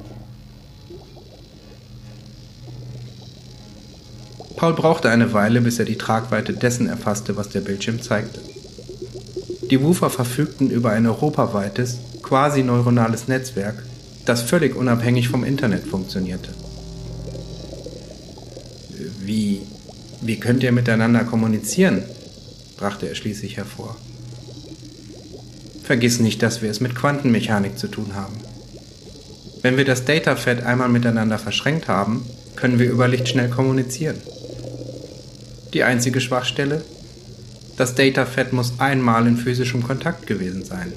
Paul 4.55 4.75
brauchte 4.75 5.11
eine 5.11 5.33
Weile, 5.33 5.61
bis 5.62 5.81
er 5.81 5.85
die 5.85 5.99
Tragweite 5.99 6.53
dessen 6.53 6.87
erfasste, 6.87 7.37
was 7.37 7.49
der 7.49 7.62
Bildschirm 7.62 8.01
zeigte. 8.01 8.40
Die 9.68 9.83
Woofer 9.83 10.11
verfügten 10.11 10.70
über 10.70 10.90
ein 10.90 11.09
europaweites, 11.09 11.99
quasi 12.30 12.62
neuronales 12.62 13.26
Netzwerk, 13.26 13.82
das 14.24 14.42
völlig 14.42 14.76
unabhängig 14.76 15.28
vom 15.28 15.42
Internet 15.42 15.84
funktionierte. 15.84 16.50
Wie, 19.18 19.62
wie 20.20 20.38
könnt 20.38 20.62
ihr 20.62 20.70
miteinander 20.70 21.24
kommunizieren? 21.24 22.04
brachte 22.76 23.08
er 23.08 23.16
schließlich 23.16 23.56
hervor. 23.56 23.96
Vergiss 25.82 26.20
nicht, 26.20 26.40
dass 26.44 26.62
wir 26.62 26.70
es 26.70 26.80
mit 26.80 26.94
Quantenmechanik 26.94 27.76
zu 27.76 27.88
tun 27.88 28.14
haben. 28.14 28.36
Wenn 29.62 29.76
wir 29.76 29.84
das 29.84 30.04
Datafed 30.04 30.62
einmal 30.62 30.88
miteinander 30.88 31.40
verschränkt 31.40 31.88
haben, 31.88 32.24
können 32.54 32.78
wir 32.78 32.88
über 32.88 33.08
Licht 33.08 33.28
schnell 33.28 33.48
kommunizieren. 33.48 34.18
Die 35.74 35.82
einzige 35.82 36.20
Schwachstelle? 36.20 36.84
Das 37.76 37.96
Datafed 37.96 38.52
muss 38.52 38.78
einmal 38.78 39.26
in 39.26 39.36
physischem 39.36 39.82
Kontakt 39.82 40.28
gewesen 40.28 40.64
sein. 40.64 40.92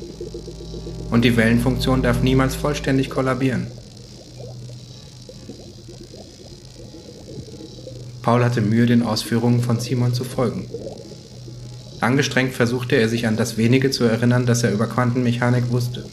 Und 1.14 1.24
die 1.24 1.38
Wellenfunktion 1.38 2.02
darf 2.02 2.24
niemals 2.24 2.56
vollständig 2.56 3.12
kollabieren. 3.12 3.68
Paul 8.24 8.44
hatte 8.44 8.62
Mühe, 8.62 8.88
den 8.88 9.04
Ausführungen 9.04 9.62
von 9.62 9.80
Simon 9.80 10.16
zu 10.16 10.24
folgen. 10.24 10.66
Angestrengt 12.00 12.56
versuchte 12.56 12.96
er 12.96 13.10
sich 13.10 13.28
an 13.28 13.38
das 13.38 13.58
wenige 13.58 13.92
zu 13.92 14.06
erinnern, 14.06 14.48
das 14.48 14.64
er 14.64 14.72
über 14.72 14.88
Quantenmechanik 14.88 15.70
wusste. 15.70 16.04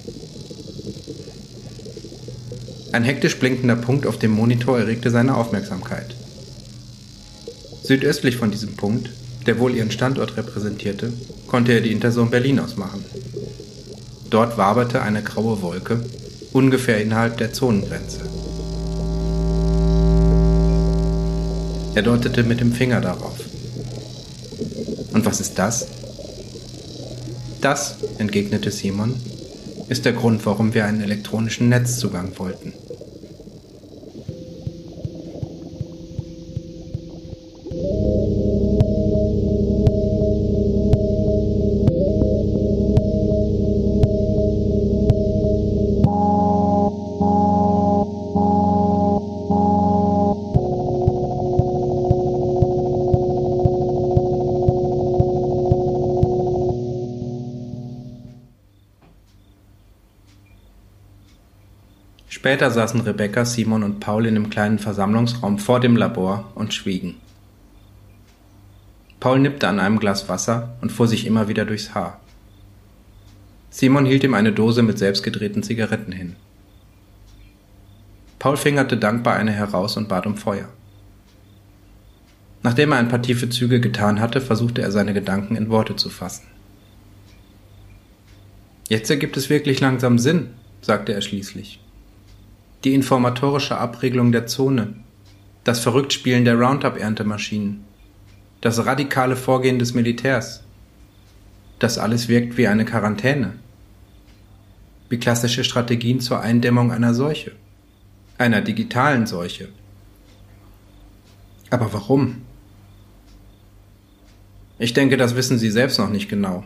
Ein 2.93 3.05
hektisch 3.05 3.39
blinkender 3.39 3.77
Punkt 3.77 4.07
auf 4.07 4.19
dem 4.19 4.33
Monitor 4.33 4.79
erregte 4.79 5.11
seine 5.11 5.35
Aufmerksamkeit. 5.35 6.15
Südöstlich 7.83 8.37
von 8.37 8.51
diesem 8.51 8.77
Punkt, 8.77 9.09
der 9.47 9.59
wohl 9.59 9.75
ihren 9.75 9.93
Standort 9.93 10.37
repräsentierte, 10.37 11.11
konnte 11.47 11.73
er 11.73 11.81
die 11.81 11.93
Interson 11.93 12.29
Berlin 12.29 12.61
ausmachen. 12.61 13.03
Dort 14.31 14.57
waberte 14.57 15.03
eine 15.03 15.23
graue 15.23 15.61
Wolke, 15.61 16.01
ungefähr 16.53 17.03
innerhalb 17.03 17.37
der 17.39 17.53
Zonengrenze. 17.53 18.21
Er 21.97 22.03
deutete 22.03 22.45
mit 22.45 22.61
dem 22.61 22.73
Finger 22.73 23.01
darauf. 23.01 23.37
Und 25.13 25.27
was 25.27 25.41
ist 25.41 25.59
das? 25.59 25.89
Das, 27.61 27.97
entgegnete 28.19 28.71
Simon, 28.71 29.17
ist 29.89 30.05
der 30.05 30.13
Grund, 30.13 30.47
warum 30.47 30.75
wir 30.75 30.85
einen 30.85 31.01
elektronischen 31.01 31.69
Netzzugang 31.69 32.39
wollten. 32.39 32.73
Später 62.41 62.71
saßen 62.71 63.03
Rebecca, 63.03 63.45
Simon 63.45 63.83
und 63.83 64.01
Paul 64.01 64.25
in 64.25 64.33
dem 64.33 64.49
kleinen 64.49 64.79
Versammlungsraum 64.79 65.59
vor 65.59 65.79
dem 65.79 65.95
Labor 65.95 66.51
und 66.55 66.73
schwiegen. 66.73 67.17
Paul 69.21 69.41
nippte 69.41 69.69
an 69.69 69.79
einem 69.79 69.99
Glas 69.99 70.27
Wasser 70.31 70.75
und 70.81 70.91
fuhr 70.91 71.07
sich 71.07 71.27
immer 71.27 71.49
wieder 71.49 71.67
durchs 71.67 71.95
Haar. 71.95 72.19
Simon 73.69 74.07
hielt 74.07 74.25
ihm 74.25 74.33
eine 74.33 74.53
Dose 74.53 74.83
mit 74.83 74.97
selbstgedrehten 74.97 75.63
Zigaretten 75.63 76.13
hin. 76.13 76.35
Paul 78.39 78.57
fingerte 78.57 78.97
dankbar 78.97 79.37
eine 79.37 79.53
heraus 79.53 79.99
und 79.99 80.09
bat 80.09 80.25
um 80.25 80.39
Feuer. 80.39 80.71
Nachdem 82.63 82.93
er 82.93 82.99
ein 83.01 83.09
paar 83.09 83.21
tiefe 83.21 83.51
Züge 83.51 83.81
getan 83.81 84.19
hatte, 84.19 84.41
versuchte 84.41 84.81
er 84.81 84.93
seine 84.93 85.13
Gedanken 85.13 85.57
in 85.57 85.69
Worte 85.69 85.95
zu 85.95 86.09
fassen. 86.09 86.47
Jetzt 88.89 89.11
ergibt 89.11 89.37
es 89.37 89.51
wirklich 89.51 89.81
langsam 89.81 90.19
Sinn, 90.19 90.55
sagte 90.81 91.13
er 91.13 91.21
schließlich 91.21 91.81
die 92.85 92.95
informatorische 92.95 93.77
Abregelung 93.77 94.33
der 94.33 94.47
Zone, 94.47 94.95
das 95.65 95.81
Verrücktspielen 95.81 96.45
der 96.45 96.59
Roundup-Erntemaschinen, 96.59 97.85
das 98.61 98.85
radikale 98.87 99.37
Vorgehen 99.37 99.79
des 99.79 99.95
Militärs. 99.95 100.63
Das 101.79 101.99
alles 101.99 102.29
wirkt 102.29 102.57
wie 102.57 102.69
eine 102.69 102.85
Quarantäne, 102.85 103.55
wie 105.09 105.19
klassische 105.19 105.65
Strategien 105.65 106.21
zur 106.21 106.41
Eindämmung 106.41 106.93
einer 106.93 107.15
Seuche, 107.15 107.53
einer 108.39 108.63
digitalen 108.63 109.27
Seuche. 109.27 109.69
Aber 111.69 111.93
warum? 111.93 112.43
Ich 114.79 114.95
denke, 114.95 115.19
das 115.19 115.37
wissen 115.37 115.59
Sie 115.59 115.71
selbst 115.71 115.99
noch 115.99 116.09
nicht 116.09 116.29
genau. 116.29 116.65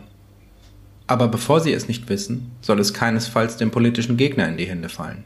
Aber 1.07 1.27
bevor 1.27 1.59
Sie 1.59 1.73
es 1.73 1.87
nicht 1.87 2.07
wissen, 2.09 2.51
soll 2.61 2.79
es 2.79 2.93
keinesfalls 2.93 3.57
dem 3.57 3.71
politischen 3.71 4.17
Gegner 4.17 4.47
in 4.47 4.57
die 4.57 4.65
Hände 4.65 4.89
fallen. 4.89 5.25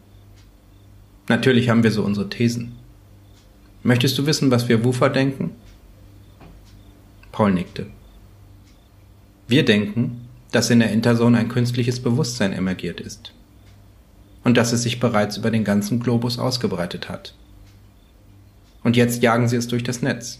Natürlich 1.29 1.69
haben 1.69 1.83
wir 1.83 1.91
so 1.91 2.03
unsere 2.03 2.27
Thesen. 2.27 2.73
Möchtest 3.83 4.17
du 4.17 4.25
wissen, 4.25 4.51
was 4.51 4.67
wir 4.67 4.83
Wufer 4.83 5.09
denken? 5.09 5.51
Paul 7.31 7.53
nickte. 7.53 7.85
Wir 9.47 9.63
denken, 9.63 10.27
dass 10.51 10.71
in 10.71 10.79
der 10.79 10.91
Interzone 10.91 11.37
ein 11.37 11.47
künstliches 11.47 12.01
Bewusstsein 12.01 12.51
emergiert 12.51 12.99
ist 12.99 13.33
und 14.43 14.57
dass 14.57 14.73
es 14.73 14.83
sich 14.83 14.99
bereits 14.99 15.37
über 15.37 15.51
den 15.51 15.63
ganzen 15.63 15.99
Globus 15.99 16.39
ausgebreitet 16.39 17.09
hat. 17.09 17.35
Und 18.83 18.97
jetzt 18.97 19.21
jagen 19.21 19.47
sie 19.47 19.57
es 19.57 19.67
durch 19.67 19.83
das 19.83 20.01
Netz, 20.01 20.39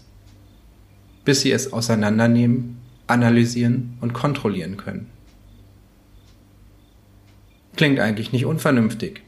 bis 1.24 1.42
sie 1.42 1.52
es 1.52 1.72
auseinandernehmen, 1.72 2.78
analysieren 3.06 3.96
und 4.00 4.12
kontrollieren 4.12 4.76
können. 4.76 5.08
Klingt 7.76 8.00
eigentlich 8.00 8.32
nicht 8.32 8.46
unvernünftig, 8.46 9.22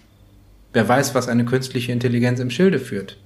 Wer 0.73 0.89
weiß, 0.89 1.15
was 1.15 1.29
eine 1.29 1.45
künstliche 1.45 1.93
Intelligenz 1.93 2.41
im 2.41 2.51
Schilde 2.51 2.79
führt. 2.79 3.19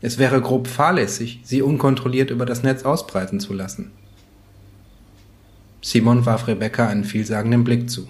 Es 0.00 0.18
wäre 0.18 0.40
grob 0.40 0.66
fahrlässig, 0.66 1.40
sie 1.44 1.62
unkontrolliert 1.62 2.30
über 2.30 2.46
das 2.46 2.62
Netz 2.62 2.84
ausbreiten 2.84 3.38
zu 3.38 3.52
lassen. 3.52 3.92
Simon 5.82 6.26
warf 6.26 6.46
Rebecca 6.46 6.88
einen 6.88 7.04
vielsagenden 7.04 7.64
Blick 7.64 7.90
zu. 7.90 8.08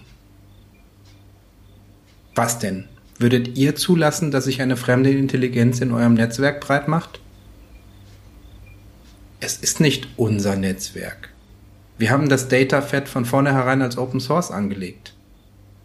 Was 2.34 2.58
denn? 2.58 2.88
Würdet 3.18 3.58
ihr 3.58 3.76
zulassen, 3.76 4.30
dass 4.30 4.44
sich 4.44 4.62
eine 4.62 4.76
fremde 4.76 5.10
Intelligenz 5.10 5.80
in 5.80 5.92
eurem 5.92 6.14
Netzwerk 6.14 6.60
breit 6.60 6.88
macht? 6.88 7.20
Es 9.40 9.58
ist 9.58 9.80
nicht 9.80 10.08
unser 10.16 10.56
Netzwerk. 10.56 11.30
Wir 11.98 12.10
haben 12.10 12.28
das 12.28 12.48
Datafed 12.48 13.08
von 13.08 13.26
vornherein 13.26 13.82
als 13.82 13.98
Open 13.98 14.20
Source 14.20 14.50
angelegt. 14.50 15.14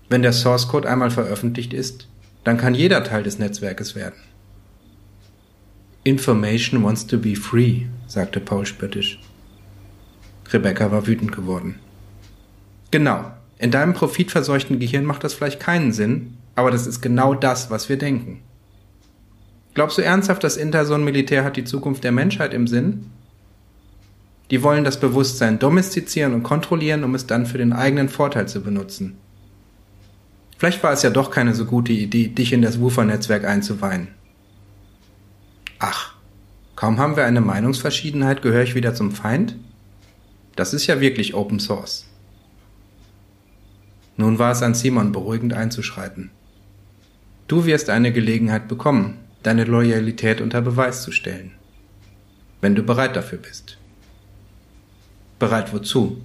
Wenn 0.08 0.22
der 0.22 0.34
Source 0.34 0.68
Code 0.70 0.90
einmal 0.90 1.12
veröffentlicht 1.12 1.74
ist, 1.74 2.08
dann 2.46 2.58
kann 2.58 2.74
jeder 2.74 3.04
Teil 3.04 3.24
des 3.24 3.38
Netzwerkes 3.38 3.96
werden. 3.96 4.16
Information 6.06 6.84
wants 6.84 7.06
to 7.06 7.18
be 7.18 7.36
free, 7.36 7.88
sagte 8.08 8.40
Paul 8.40 8.66
spöttisch. 8.66 9.20
Rebecca 10.54 10.92
war 10.92 11.08
wütend 11.08 11.32
geworden. 11.32 11.80
Genau, 12.92 13.32
in 13.58 13.72
deinem 13.72 13.94
profitverseuchten 13.94 14.80
Gehirn 14.80 15.06
macht 15.06 15.24
das 15.24 15.34
vielleicht 15.34 15.60
keinen 15.60 15.92
Sinn, 15.92 16.38
aber 16.54 16.70
das 16.70 16.86
ist 16.86 17.02
genau 17.02 17.34
das, 17.34 17.72
was 17.72 17.90
wir 17.90 17.98
denken. 17.98 18.42
Glaubst 19.74 19.98
du 19.98 20.04
ernsthaft, 20.04 20.44
das 20.44 20.56
Interson-Militär 20.56 21.44
hat 21.44 21.58
die 21.58 21.64
Zukunft 21.64 22.04
der 22.04 22.12
Menschheit 22.12 22.54
im 22.54 22.68
Sinn? 22.68 23.12
Die 24.52 24.62
wollen 24.62 24.84
das 24.84 25.00
Bewusstsein 25.00 25.58
domestizieren 25.58 26.36
und 26.36 26.44
kontrollieren, 26.44 27.04
um 27.04 27.16
es 27.16 27.26
dann 27.26 27.48
für 27.48 27.58
den 27.58 27.74
eigenen 27.74 28.08
Vorteil 28.08 28.48
zu 28.48 28.62
benutzen. 28.62 29.18
Vielleicht 30.58 30.84
war 30.84 30.94
es 30.94 31.04
ja 31.04 31.10
doch 31.10 31.32
keine 31.32 31.54
so 31.54 31.66
gute 31.66 31.92
Idee, 31.92 32.28
dich 32.28 32.54
in 32.54 32.62
das 32.62 32.80
Woofer-Netzwerk 32.80 33.46
einzuweihen. 33.46 34.08
Ach, 35.80 36.16
kaum 36.76 36.98
haben 36.98 37.18
wir 37.18 37.26
eine 37.26 37.42
Meinungsverschiedenheit, 37.42 38.42
gehöre 38.42 38.64
ich 38.64 38.76
wieder 38.76 38.96
zum 38.96 39.12
Feind? 39.12 39.56
Das 40.56 40.74
ist 40.74 40.88
ja 40.88 41.02
wirklich 41.02 41.34
Open 41.34 41.60
Source. 41.60 42.06
Nun 44.18 44.40
war 44.40 44.52
es 44.52 44.64
an 44.64 44.74
Simon 44.74 45.12
beruhigend 45.12 45.54
einzuschreiten. 45.54 46.32
Du 47.48 47.66
wirst 47.66 47.90
eine 47.90 48.14
Gelegenheit 48.14 48.70
bekommen, 48.70 49.18
deine 49.44 49.66
Loyalität 49.66 50.40
unter 50.40 50.62
Beweis 50.62 51.04
zu 51.04 51.12
stellen. 51.12 51.52
Wenn 52.62 52.76
du 52.76 52.84
bereit 52.84 53.16
dafür 53.16 53.38
bist. 53.38 53.78
Bereit 55.38 55.74
wozu? 55.74 56.22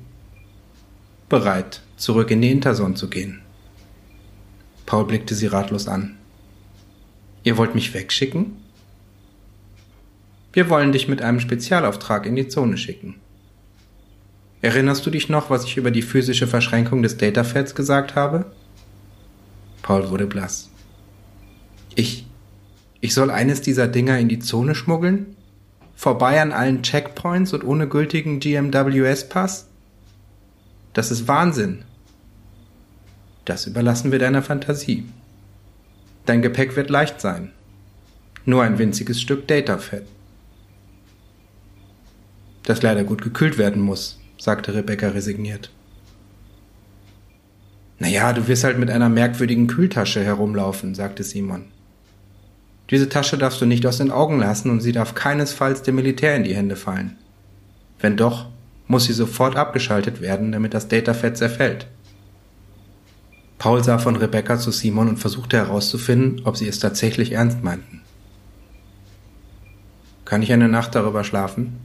Bereit, 1.29 1.83
zurück 1.97 2.31
in 2.31 2.41
die 2.41 2.53
Interson 2.53 2.95
zu 2.95 3.11
gehen. 3.11 3.43
Paul 4.91 5.05
blickte 5.05 5.37
sie 5.37 5.47
ratlos 5.47 5.87
an. 5.87 6.17
Ihr 7.45 7.57
wollt 7.57 7.77
mich 7.77 7.95
wegschicken? 7.95 8.57
Wir 10.53 10.69
wollen 10.69 10.91
dich 10.91 11.07
mit 11.07 11.23
einem 11.23 11.39
Spezialauftrag 11.39 12.27
in 12.27 12.35
die 12.35 12.49
Zone 12.49 12.77
schicken. 12.77 13.21
Erinnerst 14.63 15.07
du 15.07 15.11
dich 15.11 15.29
noch, 15.29 15.49
was 15.49 15.65
ich 15.65 15.77
über 15.77 15.93
die 15.93 16.03
physische 16.03 16.49
Verschränkung 16.49 17.05
des 17.05 17.19
Datafeds 17.19 17.77
gesagt 17.77 18.17
habe? 18.17 18.47
Paul 19.83 20.11
wurde 20.11 20.27
blass. 20.27 20.71
Ich, 21.95 22.27
ich 23.01 23.15
soll 23.15 23.31
eines 23.31 23.61
dieser 23.61 23.87
Dinger 23.87 24.19
in 24.19 24.29
die 24.29 24.41
Zone 24.41 24.75
schmuggeln? 24.75 25.37
Vorbei 25.95 26.43
an 26.43 26.51
allen 26.51 26.83
Checkpoints 26.83 27.53
und 27.53 27.63
ohne 27.63 27.87
gültigen 27.87 28.41
GMWS-Pass? 28.41 29.69
Das 30.95 31.13
ist 31.13 31.29
Wahnsinn. 31.29 31.85
Das 33.51 33.67
überlassen 33.67 34.13
wir 34.13 34.21
deiner 34.21 34.45
Fantasie. 34.45 35.09
Dein 36.25 36.41
Gepäck 36.41 36.77
wird 36.77 36.89
leicht 36.89 37.21
sein. 37.21 37.51
Nur 38.45 38.63
ein 38.63 38.79
winziges 38.79 39.21
Stück 39.21 39.49
Datafett. 39.49 40.05
Das 42.63 42.81
leider 42.81 43.03
gut 43.03 43.23
gekühlt 43.23 43.59
werden 43.59 43.83
muss, 43.83 44.21
sagte 44.39 44.73
Rebecca 44.73 45.09
resigniert. 45.09 45.73
Naja, 47.99 48.33
du 48.33 48.47
wirst 48.47 48.63
halt 48.63 48.79
mit 48.79 48.89
einer 48.89 49.09
merkwürdigen 49.09 49.67
Kühltasche 49.67 50.23
herumlaufen, 50.23 50.95
sagte 50.95 51.25
Simon. 51.25 51.65
Diese 52.91 53.09
Tasche 53.09 53.37
darfst 53.37 53.61
du 53.61 53.67
nicht 53.67 53.85
aus 53.85 53.99
den 53.99 54.13
Augen 54.13 54.39
lassen 54.39 54.71
und 54.71 54.81
sie 54.81 54.93
darf 54.93 55.17
keinesfalls 55.17 55.83
dem 55.83 55.97
Militär 55.97 56.37
in 56.37 56.45
die 56.45 56.55
Hände 56.55 56.77
fallen. 56.77 57.17
Wenn 57.99 58.17
doch, 58.17 58.47
muss 58.87 59.07
sie 59.07 59.13
sofort 59.13 59.57
abgeschaltet 59.57 60.21
werden, 60.21 60.53
damit 60.53 60.73
das 60.73 60.87
Datafett 60.87 61.37
zerfällt. 61.37 61.89
Paul 63.61 63.85
sah 63.85 63.99
von 63.99 64.17
Rebecca 64.17 64.59
zu 64.59 64.71
Simon 64.71 65.07
und 65.07 65.19
versuchte 65.19 65.59
herauszufinden, 65.59 66.41
ob 66.47 66.57
sie 66.57 66.67
es 66.67 66.79
tatsächlich 66.79 67.33
ernst 67.33 67.63
meinten. 67.63 68.01
Kann 70.25 70.41
ich 70.41 70.51
eine 70.51 70.67
Nacht 70.67 70.95
darüber 70.95 71.25
schlafen? 71.25 71.79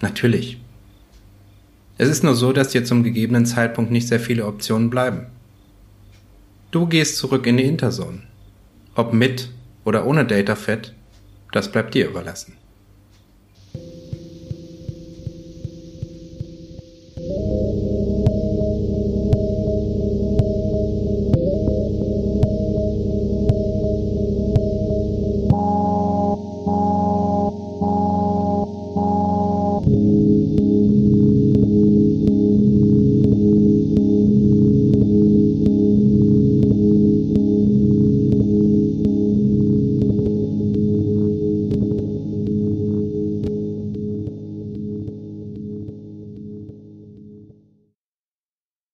Natürlich. 0.00 0.60
Es 1.98 2.08
ist 2.08 2.24
nur 2.24 2.34
so, 2.34 2.52
dass 2.52 2.70
dir 2.70 2.84
zum 2.84 3.04
gegebenen 3.04 3.46
Zeitpunkt 3.46 3.92
nicht 3.92 4.08
sehr 4.08 4.18
viele 4.18 4.44
Optionen 4.44 4.90
bleiben. 4.90 5.26
Du 6.72 6.86
gehst 6.86 7.16
zurück 7.16 7.46
in 7.46 7.58
die 7.58 7.64
Interzone. 7.64 8.22
Ob 8.96 9.12
mit 9.12 9.50
oder 9.84 10.04
ohne 10.04 10.26
Datafett, 10.26 10.94
das 11.52 11.70
bleibt 11.70 11.94
dir 11.94 12.08
überlassen. 12.08 12.54